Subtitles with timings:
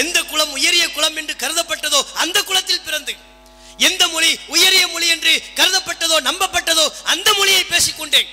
[0.00, 3.14] எந்த குலம் உயரிய குலம் என்று கருதப்பட்டதோ அந்த குலத்தில் பிறந்து
[3.88, 8.28] எந்த மொழி உயரிய மொழி என்று கருதப்பட்டதோ நம்பப்பட்டதோ அந்த மொழியை பேசிக்கொண்டேன்.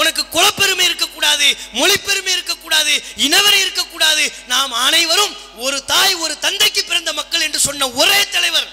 [0.00, 1.46] உனக்கு குலப்பெருமை இருக்கக்கூடாது
[1.78, 2.92] மொழிப்பெருமை இருக்கக்கூடாது
[3.26, 4.24] இனவரை இருக்கக்கூடாது.
[4.52, 5.34] நாம் அனைவரும்
[5.66, 8.68] ஒரு தாய் ஒரு தந்தைக்கு பிறந்த மக்கள் என்று சொன்ன ஒரே தலைவர்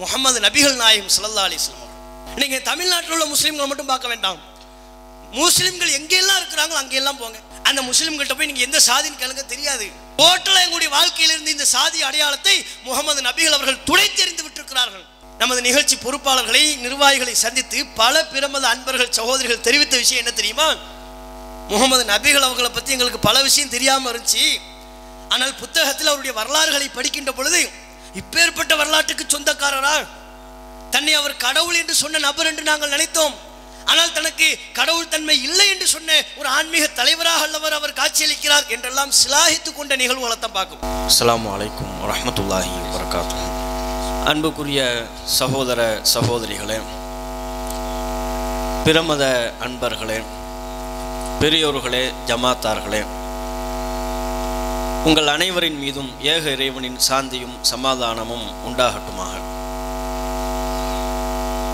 [0.00, 4.40] முகமது நபிகள் நாயகம் ஸல்லல்லாஹு அலிஸ்லாம் வஸல்லம் நீங்க தமிழ்நாட்டில் உள்ள முஸ்லீம்களை மட்டும் பார்க்க வேண்டாம்.
[5.40, 7.38] முஸ்லிம்கள் எங்கெல்லாம் இருக்கிறாங்களோ அங்கெல்லாம் போங்க.
[7.68, 9.86] அந்த முஸ்லீம்கிட்ட போய் நீங்க எந்த சாதின்னு கேளுங்க தெரியாது.
[10.16, 12.54] ஹோட்டல் எங்களுடைய வாழ்க்கையிலிருந்து இந்த சாதி அடையாளத்தை
[12.86, 15.04] முகமது நபிகள் அவர்கள் துடைத்தெறிந்து விட்டிருக்கிறார்கள்.
[15.38, 20.68] நமது நிகழ்ச்சி பொறுப்பாளர்களை நிர்வாகிகளை சந்தித்து பல பிரமத அன்பர்கள் சகோதரிகள் தெரிவித்த விஷயம் என்ன தெரியுமா?
[21.68, 24.44] முகமது நபிகள் அவர்களை பத்தி எங்களுக்கு பல விஷயம் தெரியாம இருந்துச்சு.
[25.28, 27.60] ஆனால் புத்தகத்தில் அவருடைய வரலாறுகளை படிக்கின்ற பொழுது
[28.20, 29.94] இப்பேற்பட்ட வரலாற்றுக்கு சொந்தக்காரரா?
[30.90, 33.34] தன்னை அவர் கடவுள் என்று சொன்ன நபர் என்று நாங்கள் நினைத்தோம்.
[33.90, 39.70] ஆனால் தனக்கு கடவுள் தன்மை இல்லை என்று சொன்ன ஒரு ஆன்மீக தலைவராக அல்லவர் அவர் காட்சியளிக்கிறார் என்றெல்லாம் சிலாகித்து
[39.72, 40.82] கொண்ட நிகழ்வுகளை தான் பார்க்கும்.
[41.08, 43.40] அஸ்லாம் வலைக்கும் வரமத்துல்லாஹி வரகாத்து
[44.32, 44.82] அன்புக்குரிய
[45.38, 45.80] சகோதர
[46.14, 46.78] சகோதரிகளே
[48.86, 49.24] பிரமத
[49.66, 50.20] அன்பர்களே
[51.40, 53.02] பெரியோர்களே ஜமாத்தார்களே
[55.08, 59.32] உங்கள் அனைவரின் மீதும் ஏக இறைவனின் சாந்தியும் சமாதானமும் உண்டாகட்டுமாக.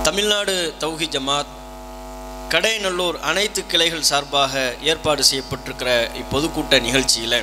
[0.06, 1.52] தமிழ்நாடு தௌஹி ஜமாத்
[2.52, 4.52] கடைநல்லூர் அனைத்து கிளைகள் சார்பாக
[4.90, 7.40] ஏற்பாடு செய்யப்பட்டிருக்கிற இப்பொதுக்கூட்ட நிகழ்ச்சியில்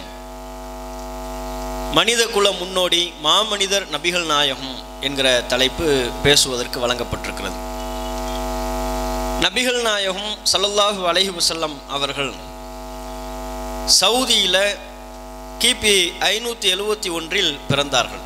[1.98, 4.74] மனித குல முன்னோடி மாமனிதர் நபிகள் நாயகம்
[5.08, 5.86] என்கிற தலைப்பு
[6.26, 7.60] பேசுவதற்கு வழங்கப்பட்டிருக்கிறது.
[9.46, 12.34] நபிகள் நாயகம் சல்லல்லாஹு அலஹி வசல்லம் அவர்கள்
[14.02, 14.62] சவுதியில்
[15.64, 15.96] கிபி
[16.34, 18.24] ஐநூற்றி எழுவத்தி ஒன்றில் பிறந்தார்கள்.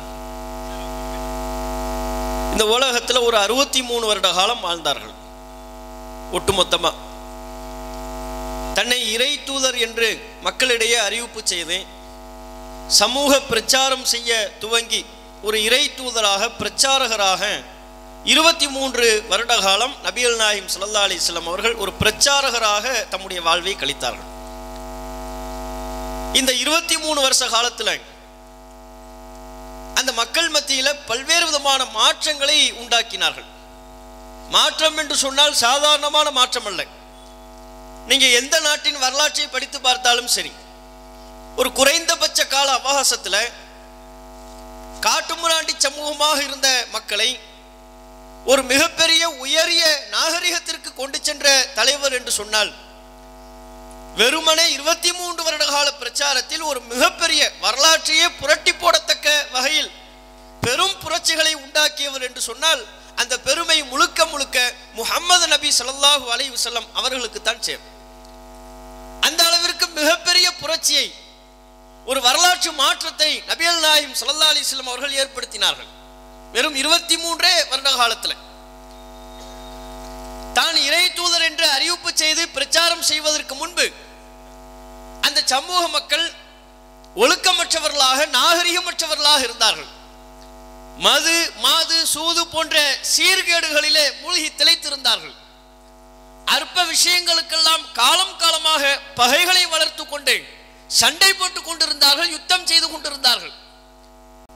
[2.52, 5.14] இந்த உலகத்தில் ஒரு அறுபத்தி மூணு வருட காலம் வாழ்ந்தார்கள்.
[6.38, 6.96] ஒட்டுமொத்தமாக
[8.78, 10.08] தன்னை இறை தூதர் என்று
[10.46, 11.78] மக்களிடையே அறிவிப்பு செய்து
[13.00, 14.30] சமூக பிரச்சாரம் செய்ய
[14.62, 15.00] துவங்கி
[15.46, 17.42] ஒரு இறை தூதராக பிரச்சாரகராக
[18.32, 24.28] இருபத்தி மூன்று வருட காலம் நபிகள் நாயிம் சுல்லா அலிஸ்லாம் அவர்கள் ஒரு பிரச்சாரகராக தம்முடைய வாழ்வை கழித்தார்கள்.
[26.40, 27.94] இந்த இருபத்தி மூணு வருஷ காலத்தில்
[29.98, 33.48] அந்த மக்கள் மத்தியில் பல்வேறு விதமான மாற்றங்களை உண்டாக்கினார்கள்.
[34.50, 36.82] மாற்றம் என்று சொன்னால் சாதாரணமான மாற்றம் அல்ல
[38.08, 40.52] நீங்க எந்த நாட்டின் வரலாற்றை படித்து பார்த்தாலும் சரி
[41.56, 43.42] ஒரு குறைந்தபட்ச கால அவகாசத்தில்
[45.06, 47.30] காட்டுமுராண்டி சமூகமாக இருந்த மக்களை
[48.44, 52.70] ஒரு மிகப்பெரிய உயரிய நாகரிகத்திற்கு கொண்டு சென்ற தலைவர் என்று சொன்னால்
[54.16, 59.90] வெறுமனே இருபத்தி மூன்று வருட கால பிரச்சாரத்தில் ஒரு மிகப்பெரிய வரலாற்றையே புரட்டி போடத்தக்க வகையில்
[60.62, 62.82] பெரும் புரட்சிகளை உண்டாக்கியவர் என்று சொன்னால்
[63.20, 64.58] அந்த பெருமை முழுக்க முழுக்க
[64.98, 67.88] முகமது நபி சொல்லாஹு அலை வசல்லம் அவர்களுக்கு தான் சேரும்.
[69.26, 71.06] அந்த அளவிற்கு மிகப்பெரிய புரட்சியை
[72.10, 75.90] ஒரு வரலாற்று மாற்றத்தை நபியல் நாயிம் சல்லா அலைஹி அவர்கள் ஏற்படுத்தினார்கள்.
[76.54, 78.36] வெறும் இருபத்தி மூன்றே வருட காலத்தில்.
[80.58, 83.86] தான் இறை தூதர் என்று அறிவிப்பு செய்து பிரச்சாரம் செய்வதற்கு முன்பு
[85.26, 86.26] அந்த சமூக மக்கள்
[87.22, 89.90] ஒழுக்கமற்றவர்களாக நாகரிகமற்றவர்களாக இருந்தார்கள்.
[90.98, 95.34] மது மாது சூது போன்ற சீர்கேடுகளிலே மூழ்கி திளைத்திருந்தார்கள்.
[96.44, 100.44] அற்ப விஷயங்களுக்கெல்லாம் காலம் காலமாக பகைகளை வளர்த்து கொண்டு
[100.86, 103.52] சண்டை போட்டுக் கொண்டிருந்தார்கள் யுத்தம் செய்து கொண்டிருந்தார்கள்.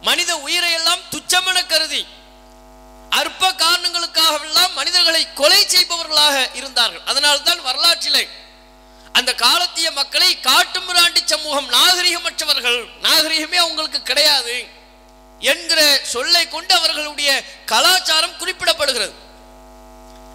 [0.01, 2.07] மனித உயிரை எல்லாம் துச்சமென கருதி
[3.11, 7.05] அற்ப காரணங்களுக்காகவெல்லாம் மனிதர்களை கொலை செய்பவர்களாக இருந்தார்கள்.
[7.05, 8.29] அதனால்தான் வரலாற்றிலே
[9.13, 14.83] அந்த காலத்திய மக்களை காட்டுமிராண்டி சமூகம் நாகரிகமற்றவர்கள் நாகரிகமே அவங்களுக்கு கிடையாது.
[15.41, 17.31] என்கிற சொல்லை கொண்டு அவர்களுடைய
[17.67, 19.15] கலாச்சாரம் குறிப்பிடப்படுகிறது.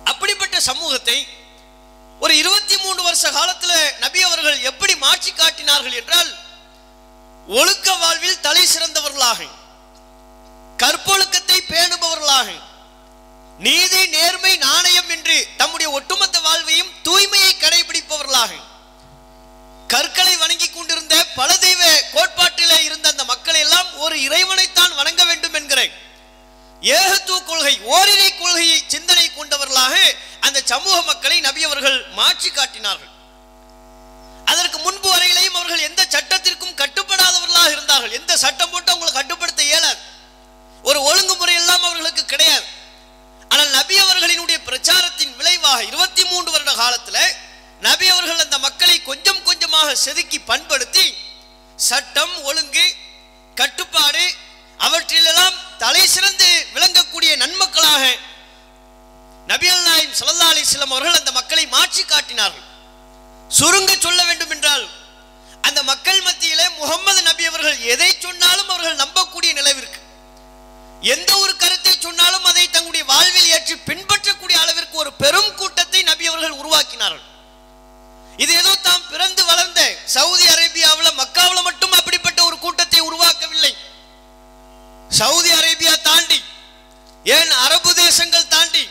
[0.05, 1.27] அப்படிப்பட்ட சமூகத்தை
[2.19, 6.31] ஒரு இருபத்தி மூணு வருஷ காலத்தில் நபி அவர்கள் எப்படி மாற்றி காட்டினார்கள் என்றால்
[7.47, 9.47] ஒழுக்க வாழ்வில் தலை சிறந்தவர்களாக
[10.77, 12.49] கற்பொழுக்கத்தை பேணுபவர்களாக
[13.59, 18.51] நீதி நேர்மை நாணயம் என்று தம்முடைய ஒட்டுமொத்த வாழ்வையும் தூய்மையை கடைபிடிப்பவர்களாக
[19.93, 21.81] கற்களை வணங்கி கொண்டிருந்த பல தெய்வ
[22.15, 25.81] கோட்பாட்டிலே இருந்த அந்த மக்கள் எல்லாம் ஒரு இறைவனைத்தான் வணங்க வேண்டும் என்கிற
[26.95, 29.95] ஏகத்துவ கொள்கை ஓரிரை கொள்கையை சிந்தனை கொண்டவர்களாக
[30.47, 33.11] அந்த சமூக மக்களை நபி அவர்கள் மாற்றி காட்டினார்கள்.
[34.51, 38.15] அதற்கு முன்பு வரையிலையும் அவர்கள் எந்த சட்டத்திற்கும் கட்டுப்படாதவர்களாக இருந்தார்கள்.
[38.19, 39.99] எந்த சட்டம் போட்டு அவங்களை கட்டுப்படுத்த இயலாது.
[40.89, 42.65] ஒரு ஒழுங்குமுறை எல்லாம் அவர்களுக்கு கிடையாது.
[43.51, 47.19] ஆனால் நபி அவர்களினுடைய பிரச்சாரத்தின் விளைவாக இருபத்தி மூன்று வருட காலத்துல
[47.85, 51.05] நபி அவர்கள் அந்த மக்களை கொஞ்சம் கொஞ்சமாக செதுக்கி பண்படுத்தி
[51.89, 52.85] சட்டம் ஒழுங்கு
[53.59, 54.23] கட்டுப்பாடு
[54.87, 58.03] அவற்றிலெல்லாம் தலை சிறந்து விளங்கக்கூடிய நன்மக்களாக
[59.51, 62.65] நபியல் நாயம் சல்லா அலைஹி அவர்கள் அந்த மக்களை மாற்றி காட்டினார்கள்.
[63.59, 64.85] சுருங்க சொல்ல வேண்டும் என்றால்
[65.67, 69.99] அந்த மக்கள் மத்தியிலே முகமது நபி அவர்கள் எதை சொன்னாலும் அவர்கள் நம்பக்கூடிய நிலவிற்கு
[71.13, 76.59] எந்த ஒரு கருத்தை சொன்னாலும் அதை தங்களுடைய வாழ்வில் ஏற்றி பின்பற்றக்கூடிய அளவிற்கு ஒரு பெரும் கூட்டத்தை நபி அவர்கள்
[76.61, 77.25] உருவாக்கினார்கள்.
[78.43, 79.81] இது ஏதோ தாம் பிறந்து வளர்ந்த
[80.15, 83.73] சவுதி அரேபியாவில் மக்காவில் மட்டும் அப்படிப்பட்ட ஒரு கூட்டத்தை உருவாக்கவில்லை.
[85.19, 86.39] சவுதி அரேபியா தாண்டி
[87.37, 88.83] ஏன் அரபு தேசங்கள் தாண்டி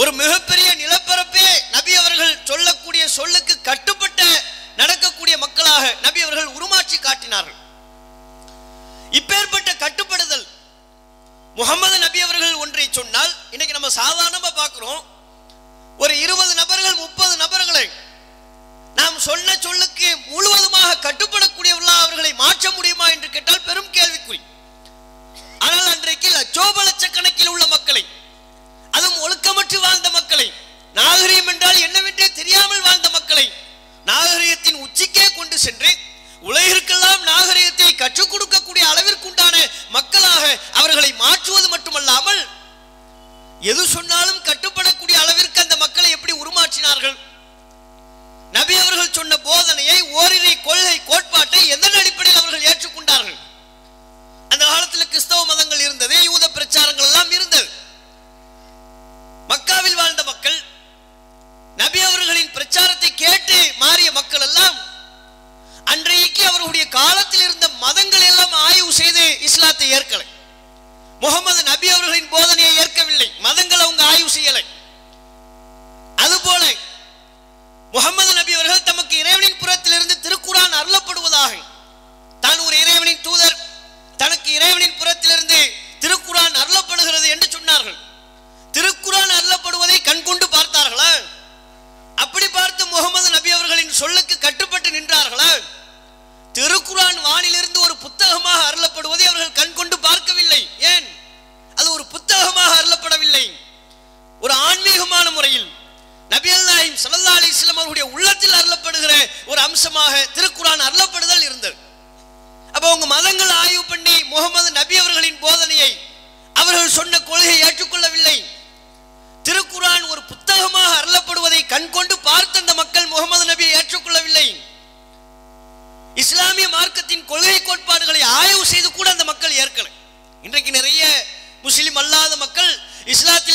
[0.00, 4.20] ஒரு மிகப்பெரிய நிலப்பரப்பே நபி அவர்கள் சொல்லக்கூடிய சொல்லுக்கு கட்டுப்பட்ட
[4.80, 7.58] நடக்கக்கூடிய மக்களாக நபி அவர்கள் உருமாற்றி காட்டினார்கள்.
[9.18, 10.46] இப்பேற்பட்ட கட்டுப்படுதல்
[11.56, 15.00] முகமது நபி அவர்கள் ஒன்றை சொன்னால் இன்னைக்கு நம்ம சாதாரணமா பார்க்கிறோம்
[38.00, 39.56] கற்றுக் கொடுக்கக்கூடிய அளவிற்குண்டான
[39.96, 40.44] மக்களாக
[40.80, 42.42] அவர்களை மாற்றுவது மட்டுமல்லாமல்
[43.70, 47.16] எது சொன்னாலும் கட்டுப்படக்கூடிய அளவிற்கு அந்த மக்களை எப்படி உருமாற்றினார்கள்?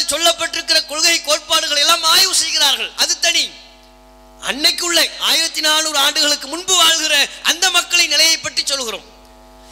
[0.09, 2.91] சொல்லப்பட்டிருக்கிற கொள்கை கோட்பாடுகளை எல்லாம் ஆய்வு செய்கிறார்கள்.
[2.95, 3.49] அது தனி.
[4.41, 9.05] அன்னைக்கு உள்ள ஆயிரத்தி நானூறு ஆண்டுகளுக்கு முன்பு வாழ்கிற அந்த மக்களின் நிலையை பற்றி சொல்கிறோம்.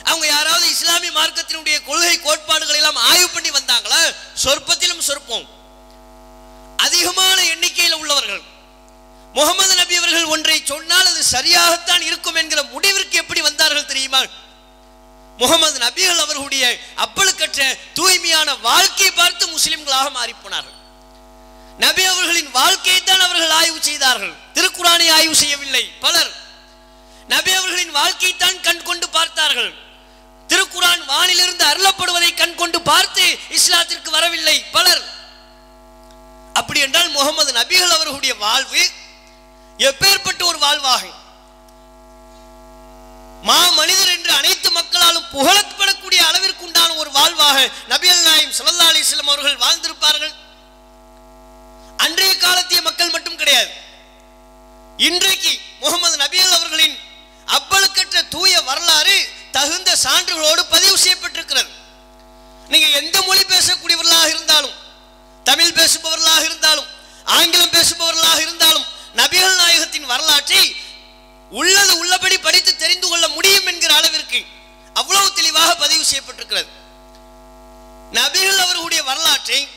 [0.03, 4.15] அவங்க யாராவது இஸ்லாமிய மார்க்கத்தினுடைய கொள்கை கோட்பாடுகளை எல்லாம் ஆய்வு பண்ணி வந்தாங்களா?
[4.33, 5.45] சொற்பத்திலும் சொற்பம்.
[6.77, 8.41] அதிகமான எண்ணிக்கையில் உள்ளவர்கள்.
[9.33, 14.21] முகமது நபி அவர்கள் ஒன்றை சொன்னால் அது சரியாகத்தான் இருக்கும் என்கிற முடிவிற்கு எப்படி வந்தார்கள் தெரியுமா?
[15.41, 16.63] முகமது நபிகள் அவர்களுடைய
[17.05, 17.59] அப்பழுக்கற்ற
[17.99, 20.79] தூய்மையான வாழ்க்கையை பார்த்து முஸ்லிம்களாக மாறி போனார்கள்
[21.83, 24.33] நபி அவர்களின் வாழ்க்கையை தான் அவர்கள் ஆய்வு செய்தார்கள்.
[24.55, 25.83] திருக்குறானை ஆய்வு செய்யவில்லை.
[26.03, 26.31] பலர்
[27.33, 29.71] நபி அவர்களின் வாழ்க்கையை தான் கண் கொண்டு பார்த்தார்கள்.
[30.49, 33.25] திருக்குரான் வானிலிருந்து அருளப்படுவதை கண் கொண்டு பார்த்து
[33.57, 34.55] இஸ்லாத்திற்கு வரவில்லை.
[34.75, 35.03] பலர்
[36.59, 38.83] அப்படி என்றால் முகமது நபிகள் அவர்களுடைய வாழ்வு
[39.79, 41.17] எப்பேற்பட்ட ஒரு வாழ்வாகும்?
[43.47, 47.57] மா மனிதர் என்று அனைத்து மக்களாலும் புகழப்படக்கூடிய அளவிற்கு உண்டான ஒரு வாழ்வாக
[47.93, 50.33] நபியல் நாயம் சல்லா அலிஸ்லம் அவர்கள் வாழ்ந்திருப்பார்கள்.
[52.05, 53.71] அன்றைய காலத்திய மக்கள் மட்டும் கிடையாது.
[55.07, 56.95] இன்றைக்கு முகமது நபியல் அவர்களின்
[57.57, 59.17] அப்பழுக்கற்ற தூய வரலாறு
[59.57, 61.71] தகுந்த சான்றுகளோடு பதிவு செய்யப்பட்டிருக்கிறது.
[62.71, 64.75] நீங்க எந்த மொழி பேசக்கூடியவர்களாக இருந்தாலும்
[65.49, 66.89] தமிழ் பேசுபவர்களாக இருந்தாலும்
[67.37, 68.85] ஆங்கிலம் பேசுபவர்களாக இருந்தாலும்
[69.19, 70.63] நபிகள் நாயகத்தின் வரலாற்றை
[71.59, 74.39] உள்ளது உள்ளபடி படித்து தெரிந்து கொள்ள முடியும் என்கிற அளவிற்கு
[74.93, 76.69] அவ்வளவு தெளிவாக பதிவு செய்யப்பட்டிருக்கிறது.
[78.11, 79.67] நபிகள் அவர்களுடைய வரலாற்றை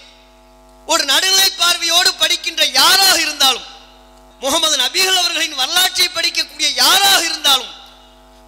[0.87, 3.66] ஒரு நடுநிலை பார்வையோடு படிக்கின்ற யாராக இருந்தாலும்
[4.40, 7.73] முகமது நபிகள் அவர்களின் வரலாற்றை படிக்கக்கூடிய யாராக இருந்தாலும்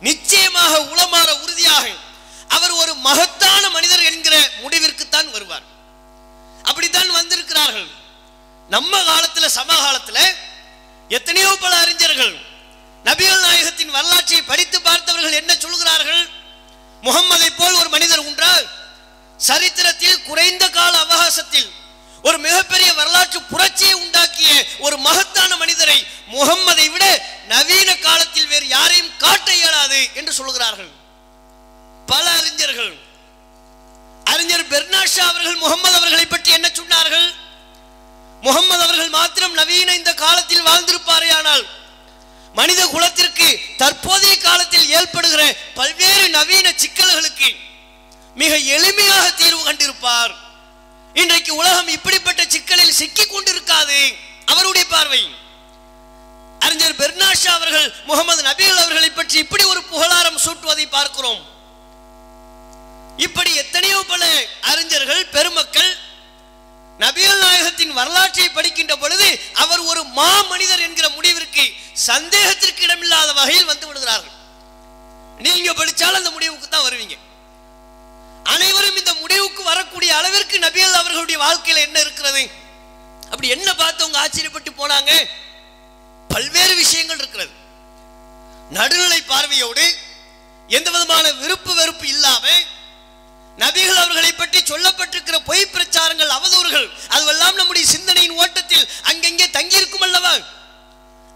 [0.01, 1.87] நிச்சயமாக உளமாற உறுதியாக
[2.49, 5.67] அவர் ஒரு மகத்தான மனிதர் என்கிற முடிவிற்குத்தான் வருவார்.
[6.63, 7.89] அப்படித்தான் வந்திருக்கிறார்கள்.
[8.69, 10.19] நம்ம காலத்துல சமகாலத்துல
[11.09, 12.35] எத்தனையோ பல அறிஞர்கள்
[13.09, 16.23] நபிகள் நாயகத்தின் வரலாற்றை படித்து பார்த்தவர்கள் என்ன சொல்கிறார்கள்?
[17.07, 18.65] முகம்மதை போல் ஒரு மனிதர் உண்டால்
[19.49, 21.69] சரித்திரத்தில் குறைந்த கால அவகாசத்தில்
[22.29, 24.53] ஒரு மிகப்பெரிய வரலாற்று புரட்சியை உண்டாக்கிய
[24.87, 25.99] ஒரு மகத்தான மனிதரை
[26.35, 27.05] முகம்மதை விட
[27.53, 30.91] நவீன காலத்தில் வேறு யாரையும் காட்ட இயலாது என்று சொல்கிறார்கள்.
[32.11, 32.93] பல அறிஞர்கள்.
[34.33, 37.29] அறிஞர் பெர்னாஷா அவர்கள் முகமது அவர்களை பற்றி என்ன சொன்னார்கள்?
[38.47, 41.65] முகமது அவர்கள் மாத்திரம் நவீன இந்த காலத்தில் வாழ்ந்திருப்பாரே ஆனால்
[42.59, 43.49] மனித குலத்திற்கு
[43.81, 45.43] தற்போதைய காலத்தில் ஏற்படுகிற
[45.79, 47.49] பல்வேறு நவீன சிக்கல்களுக்கு
[48.41, 50.33] மிக எளிமையாக தீர்வு கண்டிருப்பார்.
[51.21, 54.01] இன்றைக்கு உலகம் இப்படிப்பட்ட சிக்கலில் சிக்கிக் கொண்டிருக்காது.
[54.53, 55.23] அவருடைய பார்வை.
[56.65, 61.41] அறிஞர் பெர்னாஷா அவர்கள் முகமது நபிகள் அவர்களை பற்றி இப்படி ஒரு புகழாரம் சூட்டுவதை பார்க்கிறோம்.
[63.27, 64.25] இப்படி எத்தனையோ பல
[64.71, 65.91] அறிஞர்கள் பெருமக்கள்
[67.03, 69.29] நபிகள் நாயகத்தின் வரலாற்றை படிக்கின்ற பொழுது
[69.63, 71.65] அவர் ஒரு மா மனிதர் என்கிற முடிவிற்கு
[72.09, 74.35] சந்தேகத்திற்கு இடமில்லாத வகையில் வந்து விடுகிறார்கள்.
[75.47, 77.17] நீங்க படிச்சாலும் அந்த முடிவுக்கு தான் வருவீங்க.
[78.55, 82.43] அனைவரும் இந்த முடிவுக்கு வரக்கூடிய அளவிற்கு நபிகள் அவர்களுடைய வாழ்க்கையில் என்ன இருக்கிறது?
[83.31, 85.13] அப்படி என்ன பார்த்தவங்க ஆச்சரியப்பட்டு போனாங்க?
[86.35, 87.53] பல்வேறு விஷயங்கள் இருக்கிறது.
[88.79, 89.85] நடுநிலை பார்வையோடு
[90.77, 92.65] எந்த விதமான விருப்பு வெறுப்பு இல்லாமல்
[93.59, 100.35] நபிகள் அவர்களை பற்றி சொல்லப்பட்டிருக்கிற பொய் பிரச்சாரங்கள் அவதூறுகள் அதுவெல்லாம் நம்முடைய சிந்தனையின் ஓட்டத்தில் அங்கங்கே தங்கியிருக்கும் அல்லவா?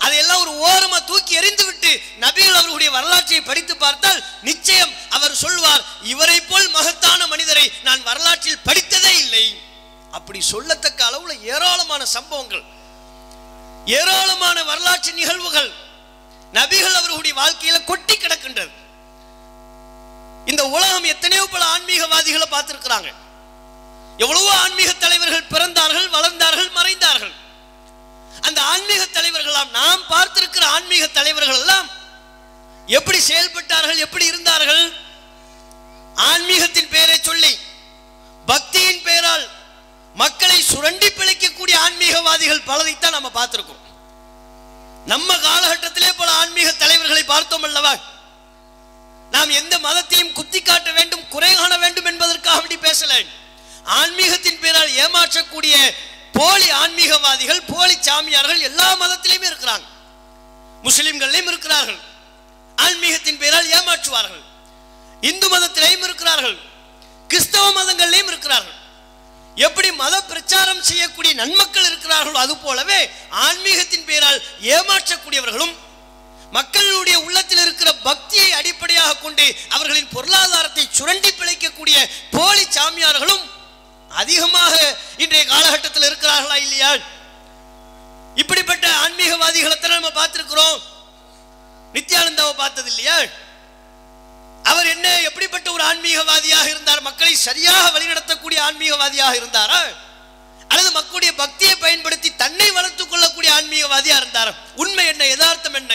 [0.01, 6.39] அதையெல்லாம் ஒரு ஓரமா தூக்கி எறிந்து விட்டு நபிகள் அவர்களுடைய வரலாற்றை படித்து பார்த்தால் நிச்சயம் அவர் சொல்வார் இவரை
[6.41, 9.45] போல் மகத்தான மனிதரை நான் வரலாற்றில் படித்ததே இல்லை.
[10.11, 12.65] அப்படி சொல்லத்தக்க அளவுல ஏராளமான சம்பவங்கள்
[13.99, 15.71] ஏராளமான வரலாற்று நிகழ்வுகள்
[16.53, 18.73] நபிகள் அவர்களுடைய வாழ்க்கையில கொட்டி கிடக்கின்றது.
[20.51, 23.09] இந்த உலகம் எத்தனையோ பல ஆன்மீகவாதிகளை பார்த்திருக்கிறாங்க.
[24.23, 27.35] எவ்வளவோ ஆன்மீக தலைவர்கள் பிறந்தார்கள் வளர்ந்தார்கள் மறைந்தார்கள்.
[28.47, 31.89] அந்த ஆன்மீக தலைவர்களாம் நாம் பார்த்திருக்கிற ஆன்மீக தலைவர்கள் எல்லாம்
[32.97, 34.85] எப்படி செயல்பட்டார்கள் எப்படி இருந்தார்கள்?
[36.31, 37.53] ஆன்மீகத்தின் பெயரை சொல்லி
[38.51, 39.45] பக்தியின் பெயரால்
[40.23, 43.81] மக்களை சுரண்டி பிழைக்கக்கூடிய ஆன்மீகவாதிகள் பலதைத்தான் நம்ம பார்த்திருக்கோம்
[45.13, 47.95] நம்ம காலகட்டத்திலே பல ஆன்மீக தலைவர்களை பார்த்தோம் அல்லவா?
[49.35, 53.13] நாம் எந்த மதத்தையும் குத்தி காட்ட வேண்டும் குறை காண வேண்டும் என்பதற்காக அப்படி பேசல
[54.01, 55.75] ஆன்மீகத்தின் பேரால் ஏமாற்றக்கூடிய
[56.33, 59.87] போலி ஆன்மீகவாதிகள் போலி சாமியார்கள் எல்லா மதத்திலையும் இருக்கிறாங்க.
[60.85, 61.99] முஸ்லிம்கள்லையும் இருக்கிறார்கள்.
[62.77, 64.45] ஆன்மீகத்தின் பெயரால் ஏமாற்றுவார்கள்.
[65.21, 66.57] இந்து மதத்திலையும் இருக்கிறார்கள்.
[67.29, 68.79] கிறிஸ்தவ மதங்கள்லையும் இருக்கிறார்கள்.
[69.67, 74.43] எப்படி மத பிரச்சாரம் செய்யக்கூடிய நன்மக்கள் இருக்கிறார்களோ அது போலவே ஆன்மீகத்தின் பெயரால்
[74.75, 75.75] ஏமாற்றக்கூடியவர்களும்
[76.53, 81.97] மக்களுடைய உள்ளத்தில் இருக்கிற பக்தியை அடிப்படையாக கொண்டு அவர்களின் பொருளாதாரத்தை சுரண்டி பிழைக்கக்கூடிய
[82.31, 83.45] போலி சாமியார்களும்
[84.11, 84.75] அதிகமாக
[85.17, 86.91] இன்றைய காலகட்டத்தில் இருக்கிறார்களா இல்லையா?
[88.37, 90.77] இப்படிப்பட்ட ஆன்மீகவாதிகளை தான் நம்ம பார்த்திருக்கிறோம்?
[91.95, 93.17] நித்யானந்தாவை பார்த்தது இல்லையா?
[94.65, 97.01] அவர் என்ன எப்படிப்பட்ட ஒரு ஆன்மீகவாதியாக இருந்தார்?
[97.01, 99.81] மக்களை சரியாக வழிநடத்தக்கூடிய ஆன்மீகவாதியாக இருந்தாரா?
[100.71, 104.53] அல்லது மக்களுடைய பக்தியை பயன்படுத்தி தன்னை வளர்த்துக் கொள்ளக்கூடிய ஆன்மீகவாதியா இருந்தார்?
[104.77, 105.93] உண்மை என்ன யதார்த்தம் என்ன?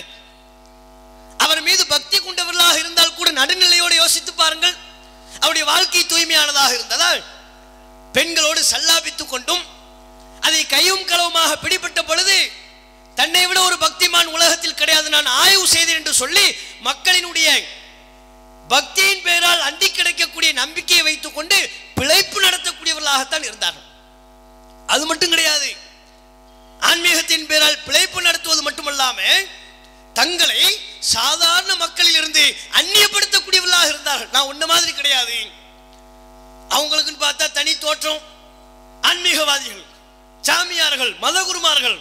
[1.44, 4.76] அவர் மீது பக்தி கொண்டவர்களாக இருந்தால் கூட நடுநிலையோடு யோசித்து பாருங்கள்.
[5.42, 7.20] அவருடைய வாழ்க்கை தூய்மையானதாக இருந்ததால்
[8.16, 9.64] பெண்களோடு சல்லாபித்துக் கொண்டும்
[10.48, 12.38] அதை கையும் களவுமாக பிடிபட்ட பொழுது
[13.20, 15.08] தன்னை விட ஒரு பக்திமான் உலகத்தில் கிடையாது.
[15.16, 16.46] நான் ஆய்வு செய்தேன் என்று சொல்லி
[16.88, 17.50] மக்களினுடைய
[18.74, 21.58] பக்தியின் பெயரால் அண்டி கிடைக்கக்கூடிய நம்பிக்கையை வைத்துக் கொண்டு
[21.98, 23.86] பிழைப்பு நடத்தக்கூடியவர்களாகத்தான் இருந்தார்கள்.
[24.94, 25.70] அது மட்டும் கிடையாது.
[26.90, 29.48] ஆன்மீகத்தின் பெயரால் பிழைப்பு நடத்துவது மட்டுமல்லாமல்
[30.20, 30.62] தங்களை
[31.16, 32.44] சாதாரண மக்களில் இருந்து
[32.80, 34.32] அந்நியப்படுத்தக்கூடியவர்களாக இருந்தார்கள்.
[34.36, 35.38] நான் ஒன்ன மாதிரி கிடையாது.
[36.76, 38.22] அவங்களுக்குன்னு பார்த்தா தனி தோற்றம்
[39.10, 39.84] ஆன்மீகவாதிகள்
[40.48, 41.98] சாமியார்கள் மதகுருமார்கள்.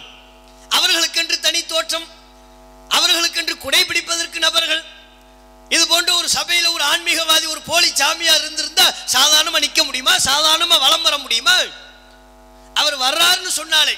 [0.77, 2.07] அவர்களுக்கென்று தனி தோற்றம்
[2.97, 4.83] அவர்களுக்கென்று குடை பிடிப்பதற்கு நபர்கள்.
[5.75, 10.13] இது போன்ற ஒரு சபையில் ஒரு ஆன்மீகவாதி ஒரு போலி சாமியார் இருந்திருந்தா சாதாரணமா நிக்க முடியுமா?
[10.27, 11.55] சாதாரணமா வலம் வர முடியுமா?
[12.81, 13.95] அவர் வர்றாருன்னு சொன்னாலே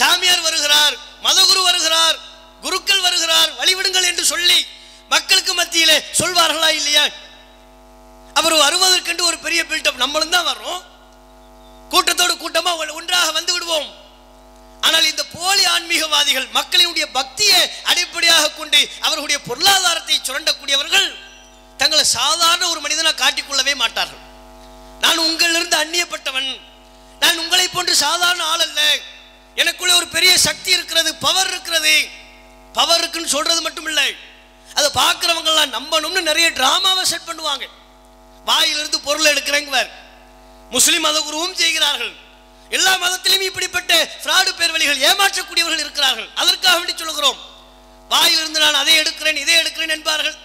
[0.00, 0.94] சாமியார் வருகிறார்
[1.26, 2.18] மதகுரு வருகிறார்
[2.64, 4.58] குருக்கள் வருகிறார் வழிவிடுங்கள் என்று சொல்லி
[5.14, 7.04] மக்களுக்கு மத்தியிலே சொல்வார்களா இல்லையா?
[8.40, 10.80] அவர் வருவதற்கென்று ஒரு பெரிய பில்டப் நம்மளும் தான் வர்றோம்.
[11.92, 13.88] கூட்டத்தோடு கூட்டமா ஒன்றாக வந்து விடுவோம்.
[14.86, 21.08] ஆனால் இந்த போலி ஆன்மீகவாதிகள் மக்களினுடைய பக்தியை அடிப்படையாக கொண்டு அவர்களுடைய பொருளாதாரத்தை சுரண்டக்கூடியவர்கள்
[21.80, 24.22] தங்களை சாதாரண ஒரு மனிதனை காட்டிக்கொள்ளவே மாட்டார்கள்.
[25.04, 26.50] நான் உங்களிலிருந்து அந்நியப்பட்டவன்.
[27.22, 28.80] நான் உங்களை போன்று சாதாரண ஆள் அல்ல
[29.60, 31.94] எனக்குள்ளே ஒரு பெரிய சக்தி இருக்கிறது பவர் இருக்கிறது.
[32.78, 34.08] பவர் இருக்குன்னு சொல்றது மட்டும் இல்லை.
[34.78, 37.64] அதை பார்க்குறவங்கெல்லாம் நம்பணும்னு நிறைய ட்ராமாவை செட் பண்ணுவாங்க.
[38.50, 39.90] வாயிலிருந்து பொருள் எடுக்கிறேங்குவார்.
[40.74, 42.12] முஸ்லீம் மத குருவும் செய்கிறார்கள்.
[42.76, 46.28] எல்லா மதத்திலும் இப்படிப்பட்ட ஃப்ராடு பேர் வழிகள் ஏமாற்றக்கூடியவர்கள் இருக்கிறார்கள்.
[46.42, 47.38] அதற்காக வேண்டி சொல்லுகிறோம்.
[48.12, 50.36] வாயிலிருந்து நான் அதை எடுக்கிறேன் இதை எடுக்கிறேன் என்பார்கள்.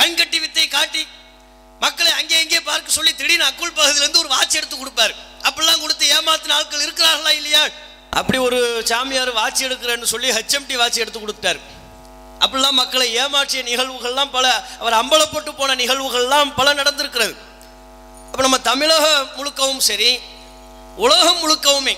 [0.00, 1.02] கண்கட்டி வித்தை காட்டி
[1.82, 5.14] மக்களை அங்கே இங்கே பார்க்க சொல்லி திடீர்னு அக்குள் பகுதியிலிருந்து ஒரு வாட்ச் எடுத்து கொடுப்பார்.
[5.48, 7.62] அப்படிலாம் கொடுத்து ஏமாத்தின ஆட்கள் இருக்கிறார்களா இல்லையா?
[8.18, 8.58] அப்படி ஒரு
[8.90, 11.60] சாமியார் வாட்சி எடுக்கிறேன்னு சொல்லி ஹெச்எம்டி வாட்சி எடுத்து கொடுத்தாரு
[12.42, 14.46] அப்படிலாம் மக்களை ஏமாற்றிய நிகழ்வுகள்லாம் பல
[14.80, 17.34] அவர் அம்பலப்பட்டு போன நிகழ்வுகள்லாம் பல நடந்திருக்கிறது.
[18.30, 19.06] அப்போ நம்ம தமிழக
[19.38, 20.10] முழுக்கவும் சரி
[21.04, 21.94] உலகம் முழுக்கவுமே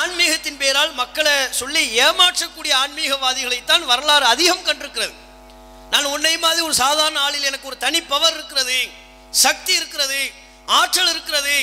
[0.00, 5.14] ஆன்மீகத்தின் பெயரால் மக்களை சொல்லி ஏமாற்றக்கூடிய ஆன்மீகவாதிகளைத்தான் வரலாறு அதிகம் கண்டிருக்கிறது.
[5.92, 8.78] நான் உன்னை மாதிரி ஒரு சாதாரண ஆளில் எனக்கு ஒரு தனி பவர் இருக்கிறது
[9.44, 10.20] சக்தி இருக்கிறது
[10.78, 11.56] ஆற்றல் இருக்கிறது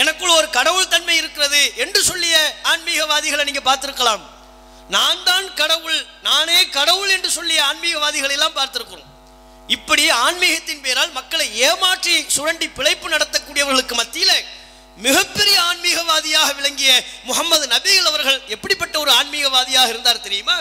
[0.00, 2.36] எனக்குள் ஒரு கடவுள் தன்மை இருக்கிறது என்று சொல்லிய
[2.72, 4.22] ஆன்மீகவாதிகளை நீங்க பார்த்திருக்கலாம்.
[4.94, 9.10] நான் தான் கடவுள் நானே கடவுள் என்று சொல்லிய ஆன்மீகவாதிகளை எல்லாம் பார்த்திருக்கிறோம்.
[9.76, 14.36] இப்படி ஆன்மீகத்தின் பெயரால் மக்களை ஏமாற்றி சுரண்டி பிழைப்பு நடத்தக்கூடியவர்களுக்கு மத்தியில்
[15.04, 16.90] மிகப்பெரிய ஆன்மீகவாதியாக விளங்கிய
[17.28, 20.56] முகமது நபிகள் அவர்கள் எப்படிப்பட்ட ஒரு ஆன்மீகவாதியாக இருந்தார் தெரியுமா?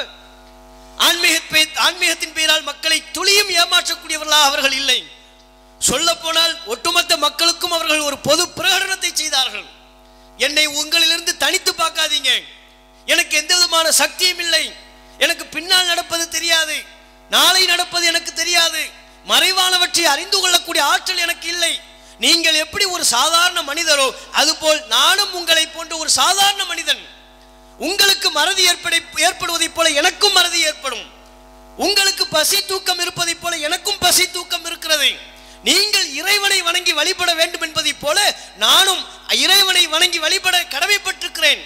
[1.07, 4.99] ஆன்மீக ஆன்மீகத்தின் பெயரால் மக்களை துளியும் ஏமாற்றக்கூடியவர்களாக அவர்கள் இல்லை.
[5.81, 9.63] சொல்ல போனால் ஒட்டுமொத்த மக்களுக்கும் அவர்கள் ஒரு பொது பிரகடனத்தை செய்தார்கள்.
[10.37, 12.43] என்னை உங்களிலிருந்து தனித்து பார்க்காதீங்க.
[13.05, 14.73] எனக்கு எந்த விதமான சக்தியும் இல்லை.
[15.17, 16.83] எனக்கு பின்னால் நடப்பது தெரியாது.
[17.29, 18.89] நாளை நடப்பது எனக்கு தெரியாது.
[19.27, 21.79] மறைவானவற்றை அறிந்து கொள்ளக்கூடிய ஆற்றல் எனக்கு இல்லை.
[22.19, 27.07] நீங்கள் எப்படி ஒரு சாதாரண மனிதரோ அதுபோல் நானும் உங்களை போன்ற ஒரு சாதாரண மனிதன்.
[27.77, 31.09] உங்களுக்கு மறதி ஏற்பட ஏற்படுவதைப் போல எனக்கும் மறதி ஏற்படும்.
[31.77, 35.29] உங்களுக்கு பசி தூக்கம் இருப்பதைப் போல எனக்கும் பசி தூக்கம் இருக்கிறது.
[35.67, 38.17] நீங்கள் இறைவனை வணங்கி வழிபட வேண்டும் என்பதைப் போல
[38.65, 39.01] நானும்
[39.43, 41.61] இறைவனை வணங்கி வழிபட கடமைப்பட்டிருக்கிறேன்.